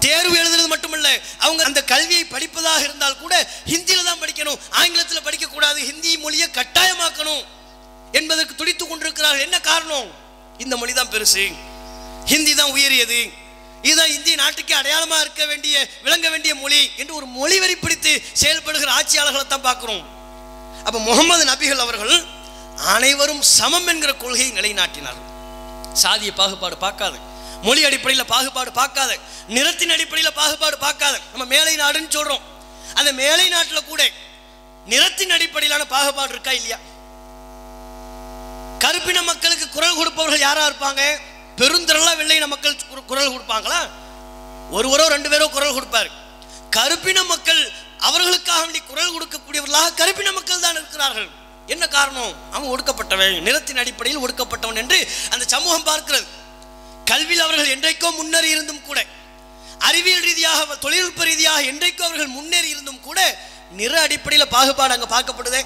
[0.00, 4.58] தேர்வு எழுதுறது மட்டுமல்ல அவங்க அந்த கல்வியை படிப்பதாக இருந்தால் கூட ஹிந்தியில் தான் படிக்கணும்.
[4.70, 7.44] ஆங்கிலத்தில் படிக்கக்கூடாது ஹிந்தி மொழியை கட்டாயமாக்கணும்
[8.12, 9.40] என்பதற்கு துடித்துக் கொண்டிருக்கிறார்கள்.
[9.40, 10.10] என்ன காரணம்?
[10.58, 11.52] இந்த மொழி தான் பெருசு.
[12.24, 13.48] ஹிந்தி தான் உயரியது.
[13.86, 15.74] இதுதான் இந்திய நாட்டுக்கு அடையாளமா இருக்க வேண்டிய
[16.04, 20.04] விளங்க வேண்டிய மொழி என்று ஒரு மொழி வரி பிடித்து செயல்படுகிற ஆட்சியாளர்களை தான் பார்க்குறோம்.
[20.86, 22.14] அப்போ முகமது நபிகள் அவர்கள்
[22.94, 25.28] அனைவரும் சமம் என்கிற கொள்கையை நிலைநாட்டினார்கள்
[26.02, 27.18] சாதிய பாகுபாடு பார்க்காது.
[27.66, 29.14] மொழி அடிப்படையில் பாகுபாடு பார்க்காது.
[29.56, 31.18] நிறத்தின் அடிப்படையில் பாகுபாடு பார்க்காது.
[31.32, 32.44] நம்ம மேலை நாடுன்னு சொல்றோம்.
[32.98, 34.02] அந்த மேலை நாட்டில் கூட
[34.92, 36.78] நிறத்தின் அடிப்படையிலான பாகுபாடு இருக்கா இல்லையா?
[38.84, 41.02] கருப்பின மக்களுக்கு குரல் கொடுப்பவர்கள் யாரா இருப்பாங்க?
[41.60, 42.76] பெருந்திரளா வெள்ளையின மக்கள்
[43.10, 43.80] குரல் கொடுப்பாங்களா?
[44.76, 46.10] ஒருவரோ ரெண்டு பேரோ குரல் கொடுப்பாரு.
[46.76, 47.62] கருப்பின மக்கள்
[48.08, 51.28] அவர்களுக்காக வேண்டி குரல் கொடுக்கக்கூடியவர்களாக கருப்பின மக்கள் தான் இருக்கிறார்கள்.
[51.74, 52.32] என்ன காரணம்?
[52.54, 54.98] அவன் ஒடுக்கப்பட்டவன் நிறத்தின் அடிப்படையில் ஒடுக்கப்பட்டவன் என்று
[55.34, 56.26] அந்த சமூகம் பார்க்கிறது.
[57.10, 58.98] கல்வியில் அவர்கள் என்றைக்கோ முன்னேறி இருந்தும் கூட
[59.88, 63.18] அறிவியல் ரீதியாக தொழில்நுட்ப ரீதியாக என்றைக்கோ அவர்கள் முன்னேறி இருந்தும் கூட
[63.80, 65.62] நிற அடிப்படையில் பாகுபாடு அங்கே பார்க்கப்படுதே.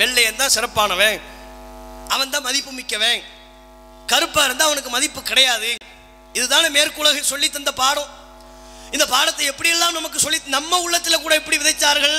[0.00, 1.18] வெள்ளையன் தான் சிறப்பானவன்.
[2.14, 3.20] அவன் தான் மதிப்பு மிக்கவன்
[4.12, 5.70] கருப்பாக இருந்தால் அவனுக்கு மதிப்பு கிடையாது.
[6.38, 8.10] இதுதானே மேற்குலக சொல்லி தந்த பாடம்.
[8.96, 12.18] இந்த பாடத்தை எப்படியெல்லாம் நமக்கு சொல்லி நம்ம உள்ளத்தில் கூட எப்படி விதைச்சார்கள்?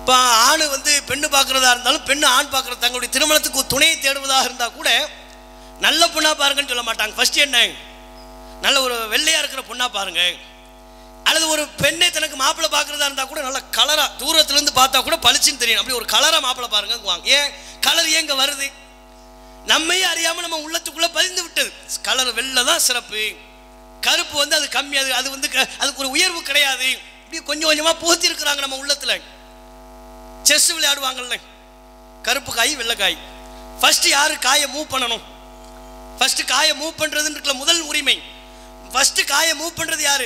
[0.00, 0.16] இப்போ
[0.48, 4.90] ஆண் வந்து பெண்ணு பார்க்குறதா இருந்தாலும் பெண்ணு ஆண் பார்க்குற தங்களுடைய திருமணத்துக்கு ஒரு துணையை தேடுவதாக இருந்தால் கூட
[5.86, 7.14] நல்ல பொண்ணாக பாருங்கன்னு சொல்ல மாட்டாங்க.
[7.16, 7.58] ஃபர்ஸ்ட் என்ன?
[8.64, 10.22] நல்ல ஒரு வெள்ளையாக இருக்கிற பொண்ணாக பாருங்க.
[11.28, 15.80] அல்லது ஒரு பெண்ணை தனக்கு மாப்பிள்ளை பார்க்குறதா இருந்தால் கூட நல்ல கலராக தூரத்துலேருந்து பார்த்தா கூட பளிச்சுன்னு தெரியும்.
[15.82, 17.48] அப்படி ஒரு கலராக மாப்பிள்ளை பாருங்க ஏன்?
[17.86, 18.68] கலர் ஏங்க வருது?
[19.66, 21.72] நம்மையே அறியாமல் நம்ம உள்ளத்துக்குள்ள பதிந்து விட்டது.
[22.02, 23.32] கலர் வெள்ளை தான் சிறப்பு.
[24.00, 26.90] கருப்பு வந்து அது கம்மி அது அது வந்து க- அதுக்கு ஒரு உயர்வு கிடையாது.
[26.90, 29.22] இப்படி கொஞ்சம் கொஞ்சமாக புகுத்தி இருக்கிறாங்க நம்ம உள்ளத்தில்.
[30.42, 31.40] செஸ் விளையாடுவாங்கல்ல.
[32.22, 33.18] கருப்பு காய் வெள்ளை காய்.
[34.02, 35.22] யார் காயை மூவ் பண்ணணும்?
[36.18, 38.22] ஃபஸ்ட்டு காயை மூவ் பண்றதுன்னு முதல் உரிமை.
[38.92, 40.24] ஃபஸ்ட்டு காயை மூவ் பண்ணுறது யார்?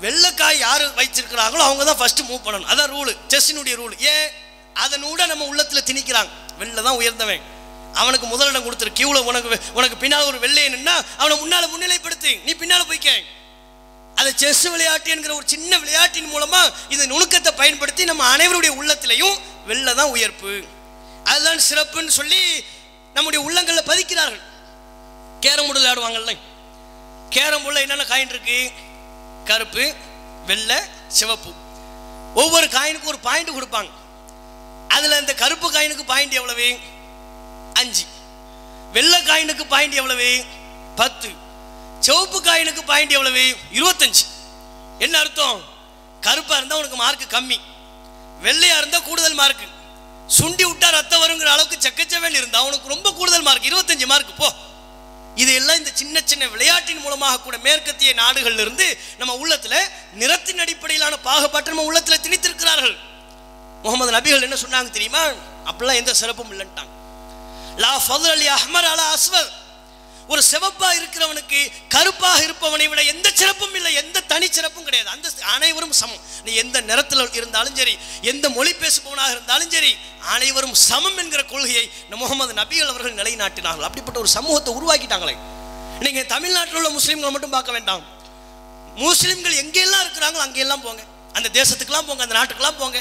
[0.00, 2.72] வெள்ளைக்காய் யார் வைச்சிருக்கிறாங்களோ அவங்க தான் ஃபஸ்ட்டு மூவ் பண்ணணும்.
[2.72, 4.30] அதான் ரூல் செஸ்ஸினுடைய ரூல் ஏன்?
[4.74, 6.28] அதனூட நம்ம உள்ளத்தில் திணிக்கிறாங்க.
[6.58, 7.56] வெளில தான் உயர்ந்தவன்.
[7.94, 12.42] அவனுக்கு முதலிடம் கொடுத்துரு கியூவில் உனக்கு உனக்கு பின்னால் ஒரு வெள்ளையை நின்னா அவனை முன்னால முன்னிலைப்படுத்து.
[12.42, 13.24] நீ பின்னால போய்க்க.
[14.14, 19.94] அது செஸ் விளையாட்டு என்கிற ஒரு சின்ன விளையாட்டின் மூலமா இந்த நுணுக்கத்தை பயன்படுத்தி நம்ம அனைவருடைய உள்ளத்திலையும் வெள்ளை
[19.94, 20.62] தான் உயர்ப்பு.
[21.24, 22.64] அதுதான் சிறப்புன்னு சொல்லி
[23.14, 24.40] நம்முடைய உள்ளங்களில் பதிக்கிறார்கள்.
[25.40, 26.38] கேரம் போர்டு விளையாடுவாங்கல்ல.
[27.30, 28.70] கேரம் போர்டில் என்னென்ன காயின் இருக்கு?
[29.44, 29.94] கருப்பு
[30.46, 30.76] வெள்ளை
[31.08, 31.52] சிவப்பு.
[32.34, 33.90] ஒவ்வொரு காயினுக்கும் ஒரு பாயிண்ட் கொடுப்பாங்க.
[34.88, 36.78] அதுல இந்த கருப்பு காயினுக்கு பாயிண்ட் எவ்வளவு?
[37.78, 38.04] அஞ்சு.
[38.92, 40.44] வெள்ளை காயினுக்கு பாயிண்ட் எவ்வளவு?
[40.96, 41.28] பத்து.
[42.00, 43.56] சிவப்பு காயினுக்கு பாயிண்ட் எவ்வளவு?
[43.72, 44.24] இருபத்தஞ்சு.
[44.98, 45.62] என்ன அர்த்தம்?
[46.20, 47.56] கருப்பாக இருந்தால் உனக்கு மார்க் கம்மி.
[48.42, 49.68] வெள்ளையாக இருந்தால் கூடுதல் மார்க்
[50.38, 54.52] சுண்டி விட்டா ரத்தம் வருங்கிற அளவுக்கு செக்கச்சவேல் இருந்தால் உனக்கு ரொம்ப கூடுதல் மார்க் இருபத்தஞ்சு மார்க் போ.
[55.34, 59.80] இது எல்லாம் இந்த சின்ன சின்ன விளையாட்டின் மூலமாக கூட மேற்கத்திய நாடுகள்ல இருந்து நம்ம உள்ளத்துல
[60.12, 62.96] நிறத்தின் அடிப்படையிலான பாகுபாட்டை நம்ம உள்ளத்துல திணித்திருக்கிறார்கள்.
[63.82, 65.24] முகமது நபிகள் என்ன சொன்னாங்க தெரியுமா?
[65.66, 66.96] அப்படிலாம் எந்த சிறப்பும் இல்லைன்ட்டாங்க.
[67.84, 69.54] லா ஃபதுல் அலி அஹ்மர் அலா அஸ்வத்
[70.32, 71.60] ஒரு சிவப்பா இருக்கிறவனுக்கு
[71.94, 75.08] கருப்பாக இருப்பவனை விட எந்த சிறப்பும் இல்லை எந்த தனி சிறப்பும் கிடையாது.
[75.08, 76.20] அந்த அனைவரும் சமம்.
[76.44, 77.94] நீ எந்த நிறத்தில் இருந்தாலும் சரி
[78.32, 79.96] எந்த மொழி பேசுபவனாக இருந்தாலும் சரி
[80.34, 81.90] அனைவரும் சமம் என்கிற கொள்கையை
[82.22, 83.86] முகமது நபிகள் அவர்கள் நிலைநாட்டினார்கள்.
[83.88, 85.36] அப்படிப்பட்ட ஒரு சமூகத்தை உருவாக்கிட்டாங்களே.
[86.00, 88.04] நீங்க தமிழ்நாட்டில் உள்ள முஸ்லீம்களை மட்டும் பார்க்க வேண்டாம்.
[89.04, 91.02] முஸ்லீம்கள் எங்கெல்லாம் இருக்கிறாங்களோ அங்கெல்லாம் போங்க.
[91.32, 93.00] அந்த தேசத்துக்கெல்லாம் போங்க அந்த நாட்டுக்கெல்லாம் போங்க.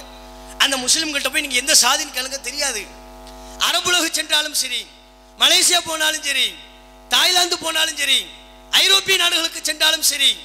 [0.57, 2.96] அந்த முஸ்லீம்கள்ட்ட போய் நீங்க எந்த சாதின்னு கேளுங்க தெரியாது.
[3.59, 4.85] அரபுலகு சென்றாலும் சரி
[5.39, 6.53] மலேசியா போனாலும் சரி
[7.09, 8.25] தாய்லாந்து போனாலும் சரி
[8.71, 10.37] ஐரோப்பிய நாடுகளுக்கு சென்றாலும் சரி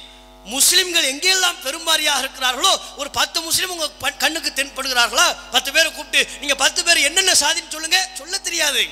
[0.45, 5.35] முஸ்லிம்கள் எங்கெல்லாம் பெரும்பாரியாக இருக்கிறார்களோ ஒரு பத்து முஸ்லீம் உங்க கண்ணுக்கு தென்படுகிறார்களா?
[5.51, 8.09] பத்து பேரை கூப்பிட்டு நீங்க பத்து பேர் என்னென்ன சாதின்னு சொல்லுங்க.
[8.17, 8.83] சொல்ல தெரியாது.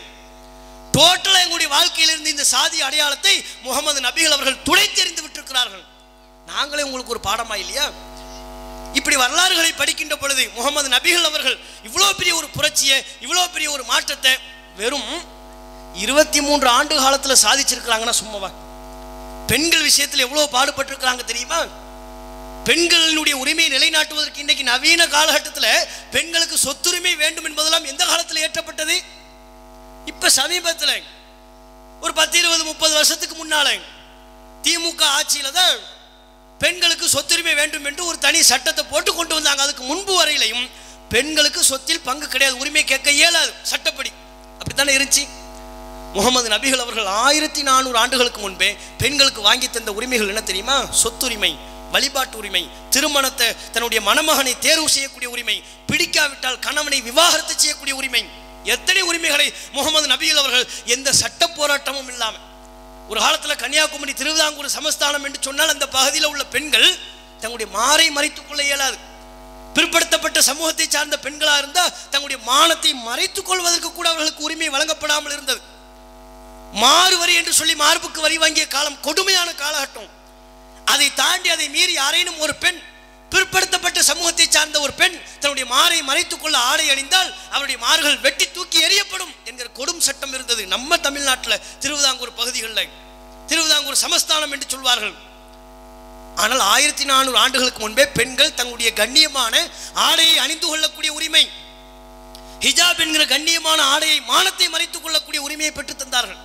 [0.92, 5.84] டோட்டலாக எங்களுடைய வாழ்க்கையிலிருந்து இந்த சாதி அடையாளத்தை முகமது நபிகள் அவர்கள் துடைத்தெறிந்து விட்டிருக்கிறார்கள்.
[6.46, 7.92] நாங்களே உங்களுக்கு ஒரு பாடமா இல்லையா?
[8.94, 14.34] இப்படி வரலாறுகளை படிக்கின்ற பொழுது முகமது நபிகள் அவர்கள் இவ்வளோ பெரிய ஒரு புரட்சியை இவ்வளோ பெரிய ஒரு மாற்றத்தை
[14.76, 15.12] வெறும்
[15.96, 18.50] இருபத்தி மூன்று ஆண்டு காலத்தில் சாதிச்சிருக்கிறாங்கன்னா சும்மாவா
[19.48, 21.58] பெண்கள் விஷயத்தில் எவ்வளவு பாடுபட்டிருக்கிறாங்க தெரியுமா?
[22.68, 28.96] பெண்களினுடைய உரிமையை நிலைநாட்டுவதற்கு இன்னைக்கு நவீன காலகட்டத்தில் பெண்களுக்கு சொத்துரிமை வேண்டும் என்பதெல்லாம் எந்த காலத்தில் ஏற்றப்பட்டது?
[30.06, 30.96] இப்போ சமீபத்தில்
[32.02, 33.68] ஒரு பத்து இருபது முப்பது வருஷத்துக்கு முன்னால
[34.64, 35.76] திமுக ஆட்சியில் தான்
[36.64, 39.62] பெண்களுக்கு சொத்துரிமை வேண்டும் என்று ஒரு தனி சட்டத்தை போட்டு கொண்டு வந்தாங்க.
[39.62, 40.66] அதுக்கு முன்பு வரையிலையும்
[41.10, 42.58] பெண்களுக்கு சொத்தில் பங்கு கிடையாது.
[42.58, 43.54] உரிமை கேட்க இயலாது.
[43.72, 44.12] சட்டப்படி.
[44.60, 45.24] அப்படித்தானே இருந்துச்சு?
[46.14, 50.78] முகமது நபிகள் அவர்கள் ஆயிரத்தி நானூறு ஆண்டுகளுக்கு முன்பே பெண்களுக்கு வாங்கி தந்த உரிமைகள் என்ன தெரியுமா?
[51.02, 51.52] சொத்துரிமை
[51.94, 55.56] வழிபாட்டு உரிமை திருமணத்தை தன்னுடைய மணமகனை தேர்வு செய்யக்கூடிய உரிமை
[55.90, 58.24] பிடிக்காவிட்டால் கணவனை விவாகரத்து செய்யக்கூடிய உரிமை.
[58.76, 59.48] எத்தனை உரிமைகளை
[59.78, 62.46] முகமது நபிகள் அவர்கள் எந்த சட்ட போராட்டமும் இல்லாமல்
[63.12, 66.86] ஒரு காலத்தில் கன்னியாகுமரி திருவிதாங்கூர் சமஸ்தானம் என்று சொன்னால் அந்த பகுதியில் உள்ள பெண்கள்
[67.40, 68.98] தங்களுடைய மாறை மறைத்துக் கொள்ள இயலாது.
[69.74, 75.62] பிற்படுத்தப்பட்ட சமூகத்தை சார்ந்த பெண்களாக இருந்தால் தங்களுடைய மானத்தை மறைத்துக் கொள்வதற்கு கூட அவர்களுக்கு உரிமை வழங்கப்படாமல் இருந்தது.
[76.74, 80.10] மாறு வரி என்று சொல்லி மார்புக்கு வரி வாங்கிய காலம் கொடுமையான காலகட்டம்.
[80.86, 82.80] அதை தாண்டி அதை மீறி யாரேனும் ஒரு பெண்
[83.32, 88.86] பிற்படுத்தப்பட்ட சமூகத்தை சார்ந்த ஒரு பெண் தன்னுடைய மாரை மறைத்துக் கொள்ள ஆடை அணிந்தால் அவருடைய மார்கள் வெட்டி தூக்கி
[88.86, 90.66] எறியப்படும் என்கிற கொடும் சட்டம் இருந்தது.
[90.66, 92.90] நம்ம தமிழ்நாட்டில் திருவிதாங்கூர் பகுதிகளில்
[93.48, 95.14] திருவிதாங்கூர் சமஸ்தானம் என்று சொல்வார்கள்.
[96.36, 99.56] ஆனால் ஆயிரத்தி நானூறு ஆண்டுகளுக்கு முன்பே பெண்கள் தங்களுடைய கண்ணியமான
[99.94, 101.50] ஆடையை அணிந்து கொள்ளக்கூடிய உரிமை
[102.60, 106.40] ஹிஜாப் என்கிற கண்ணியமான ஆடையை மானத்தை மறைத்துக் கொள்ளக்கூடிய உரிமையை பெற்று தந்தார்கள்.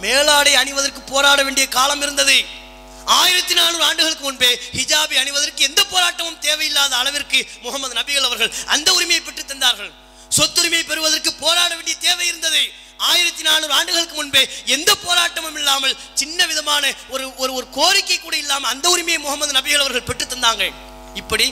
[0.00, 2.62] மேலாடை அணிவதற்கு போராட வேண்டிய காலம் இருந்தது.
[3.06, 9.22] ஆயிரத்தி நானூறு ஆண்டுகளுக்கு முன்பே ஹிஜாபி அணிவதற்கு எந்த போராட்டமும் தேவையில்லாத அளவிற்கு முகமது நபிகள் அவர்கள் அந்த உரிமையை
[9.24, 9.92] பெற்று தந்தார்கள்.
[10.36, 12.62] சொத்துரிமை பெறுவதற்கு போராட வேண்டிய தேவை இருந்தது.
[13.10, 14.42] ஆயிரத்தி நானூறு ஆண்டுகளுக்கு முன்பே
[14.76, 19.84] எந்த போராட்டமும் இல்லாமல் சின்ன விதமான ஒரு ஒரு ஒரு கோரிக்கை கூட இல்லாமல் அந்த உரிமையை முகமது நபிகள்
[19.84, 20.66] அவர்கள் பெற்று தந்தாங்க.
[21.14, 21.46] இப்படி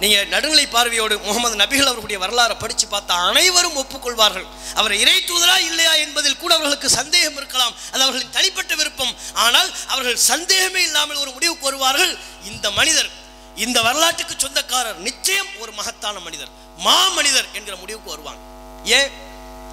[0.00, 4.46] நீங்கள் நடுநிலை பார்வையோடு முகமது நபிகள் அவர்களுடைய வரலாறை படிச்சு பார்த்தா அனைவரும் ஒப்புக்கொள்வார்கள்.
[4.74, 7.74] அவர் இறை தூதரா இல்லையா என்பதில் கூட அவர்களுக்கு சந்தேகம் இருக்கலாம்.
[7.92, 9.14] அது அவர்களின் தனிப்பட்ட விருப்பம்.
[9.34, 12.18] ஆனால் அவர்கள் சந்தேகமே இல்லாமல் ஒரு முடிவுக்கு வருவார்கள்.
[12.44, 13.10] இந்த மனிதர்
[13.56, 18.40] இந்த வரலாற்றுக்கு சொந்தக்காரர் நிச்சயம் ஒரு மகத்தான மனிதர் மா மனிதர் என்கிற முடிவுக்கு வருவாங்க.
[18.84, 19.10] ஏன்?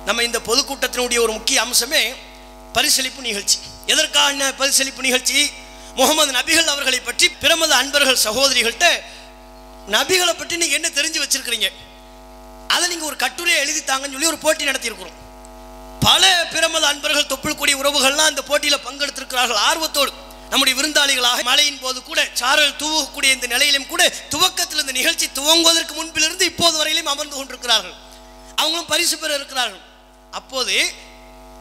[0.06, 2.16] நம்ம இந்த பொதுக்கூட்டத்தினுடைய ஒரு முக்கிய அம்சமே
[2.74, 3.58] பரிசளிப்பு நிகழ்ச்சி.
[3.86, 5.52] எதற்கான பரிசளிப்பு நிகழ்ச்சி?
[5.96, 8.90] முகமது நபிகள் அவர்களை பற்றி பிரமத அன்பர்கள் சகோதரிகள்கிட்ட
[9.96, 11.68] நபிகளை பற்றி நீங்கள் என்ன தெரிஞ்சு வச்சிருக்கிறீங்க?
[12.74, 15.18] அதை நீங்கள் ஒரு கட்டுரையை எழுதி தாங்கன்னு சொல்லி ஒரு போட்டி நடத்தியிருக்கிறோம்.
[16.08, 16.24] பல
[16.54, 19.62] பிரமத அன்பர்கள் தொப்புள்கூடிய உறவுகள்லாம் அந்த போட்டியில் பங்கெடுத்திருக்கிறார்கள்.
[19.70, 20.12] ஆர்வத்தோடு
[20.52, 26.46] நம்முடைய விருந்தாளிகளாக மழையின் போது கூட சாரல் தூவக்கூடிய இந்த நிலையிலும் கூட துவக்கத்தில் இந்த நிகழ்ச்சி துவங்குவதற்கு முன்பிலிருந்து
[26.52, 27.96] இப்போது வரையிலும் அமர்ந்து கொண்டிருக்கிறார்கள்.
[28.62, 29.84] அவங்களும் பரிசு பெற இருக்கிறார்கள்.
[30.40, 30.78] அப்போது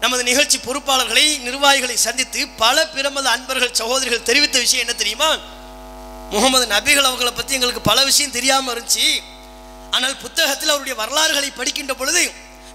[0.00, 5.30] நமது நிகழ்ச்சி பொறுப்பாளர்களை நிர்வாகிகளை சந்தித்து பல பிரமத அன்பர்கள் சகோதரிகள் தெரிவித்த விஷயம் என்ன தெரியுமா?
[6.34, 9.06] முகமது நபிகள் அவர்களை பற்றி எங்களுக்கு பல விஷயம் தெரியாமல் இருந்துச்சு.
[9.94, 12.22] ஆனால் புத்தகத்தில் அவருடைய வரலாறுகளை படிக்கின்ற பொழுது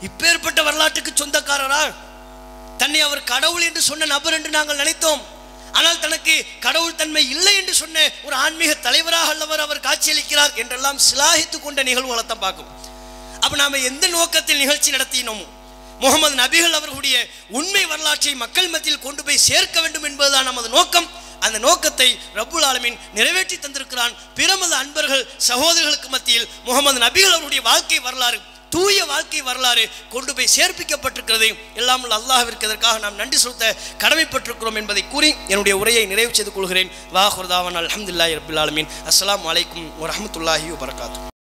[0.08, 1.84] இப்பேற்பட்ட வரலாற்றுக்கு சொந்தக்காரரா?
[2.82, 5.22] தன்னை அவர் கடவுள் என்று சொன்ன நபர் என்று நாங்கள் நினைத்தோம்.
[5.78, 6.34] ஆனால் தனக்கு
[6.66, 12.24] கடவுள் தன்மை இல்லை என்று சொன்ன ஒரு ஆன்மீக தலைவராக அல்லவர் அவர் காட்சியளிக்கிறார் என்றெல்லாம் சிலாகித்து கொண்ட நிகழ்வுகளை
[12.26, 12.72] தான் பார்க்கும்.
[13.44, 15.46] அப்ப நாம எந்த நோக்கத்தில் நிகழ்ச்சி நடத்தினோமோ?
[16.04, 17.16] முகமது நபிகள் அவர்களுடைய
[17.60, 21.08] உண்மை வரலாற்றை மக்கள் மத்தியில் கொண்டு போய் சேர்க்க வேண்டும் என்பதுதான் நமது நோக்கம்.
[21.46, 24.16] அந்த நோக்கத்தை ரப்புல் ஆலமின் நிறைவேற்றி தந்திருக்கிறான்.
[24.38, 28.40] பிரமத அன்பர்கள் சகோதரர்களுக்கு மத்தியில் முகமது நபிகள் அவருடைய வாழ்க்கை வரலாறு
[28.76, 29.82] தூய வாழ்க்கை வரலாறு
[30.12, 31.48] கொண்டு போய் சேர்ப்பிக்கப்பட்டிருக்கிறது.
[31.80, 33.74] எல்லாம் அல்லாஹிற்கு இதற்காக நாம் நன்றி செலுத்த
[34.04, 36.94] கடமைப்பட்டிருக்கிறோம் என்பதை கூறி என்னுடைய உரையை நிறைவு செய்து கொள்கிறேன்.
[37.18, 38.90] வாஹுர்தாவன் அல்ஹம்துலில்லாஹி ரபில் ஆலமீன்.
[39.12, 41.31] அஸ்ஸலாமு அலைக்கும் வரஹ்மத்துல்லாஹி வபரகாத்துஹு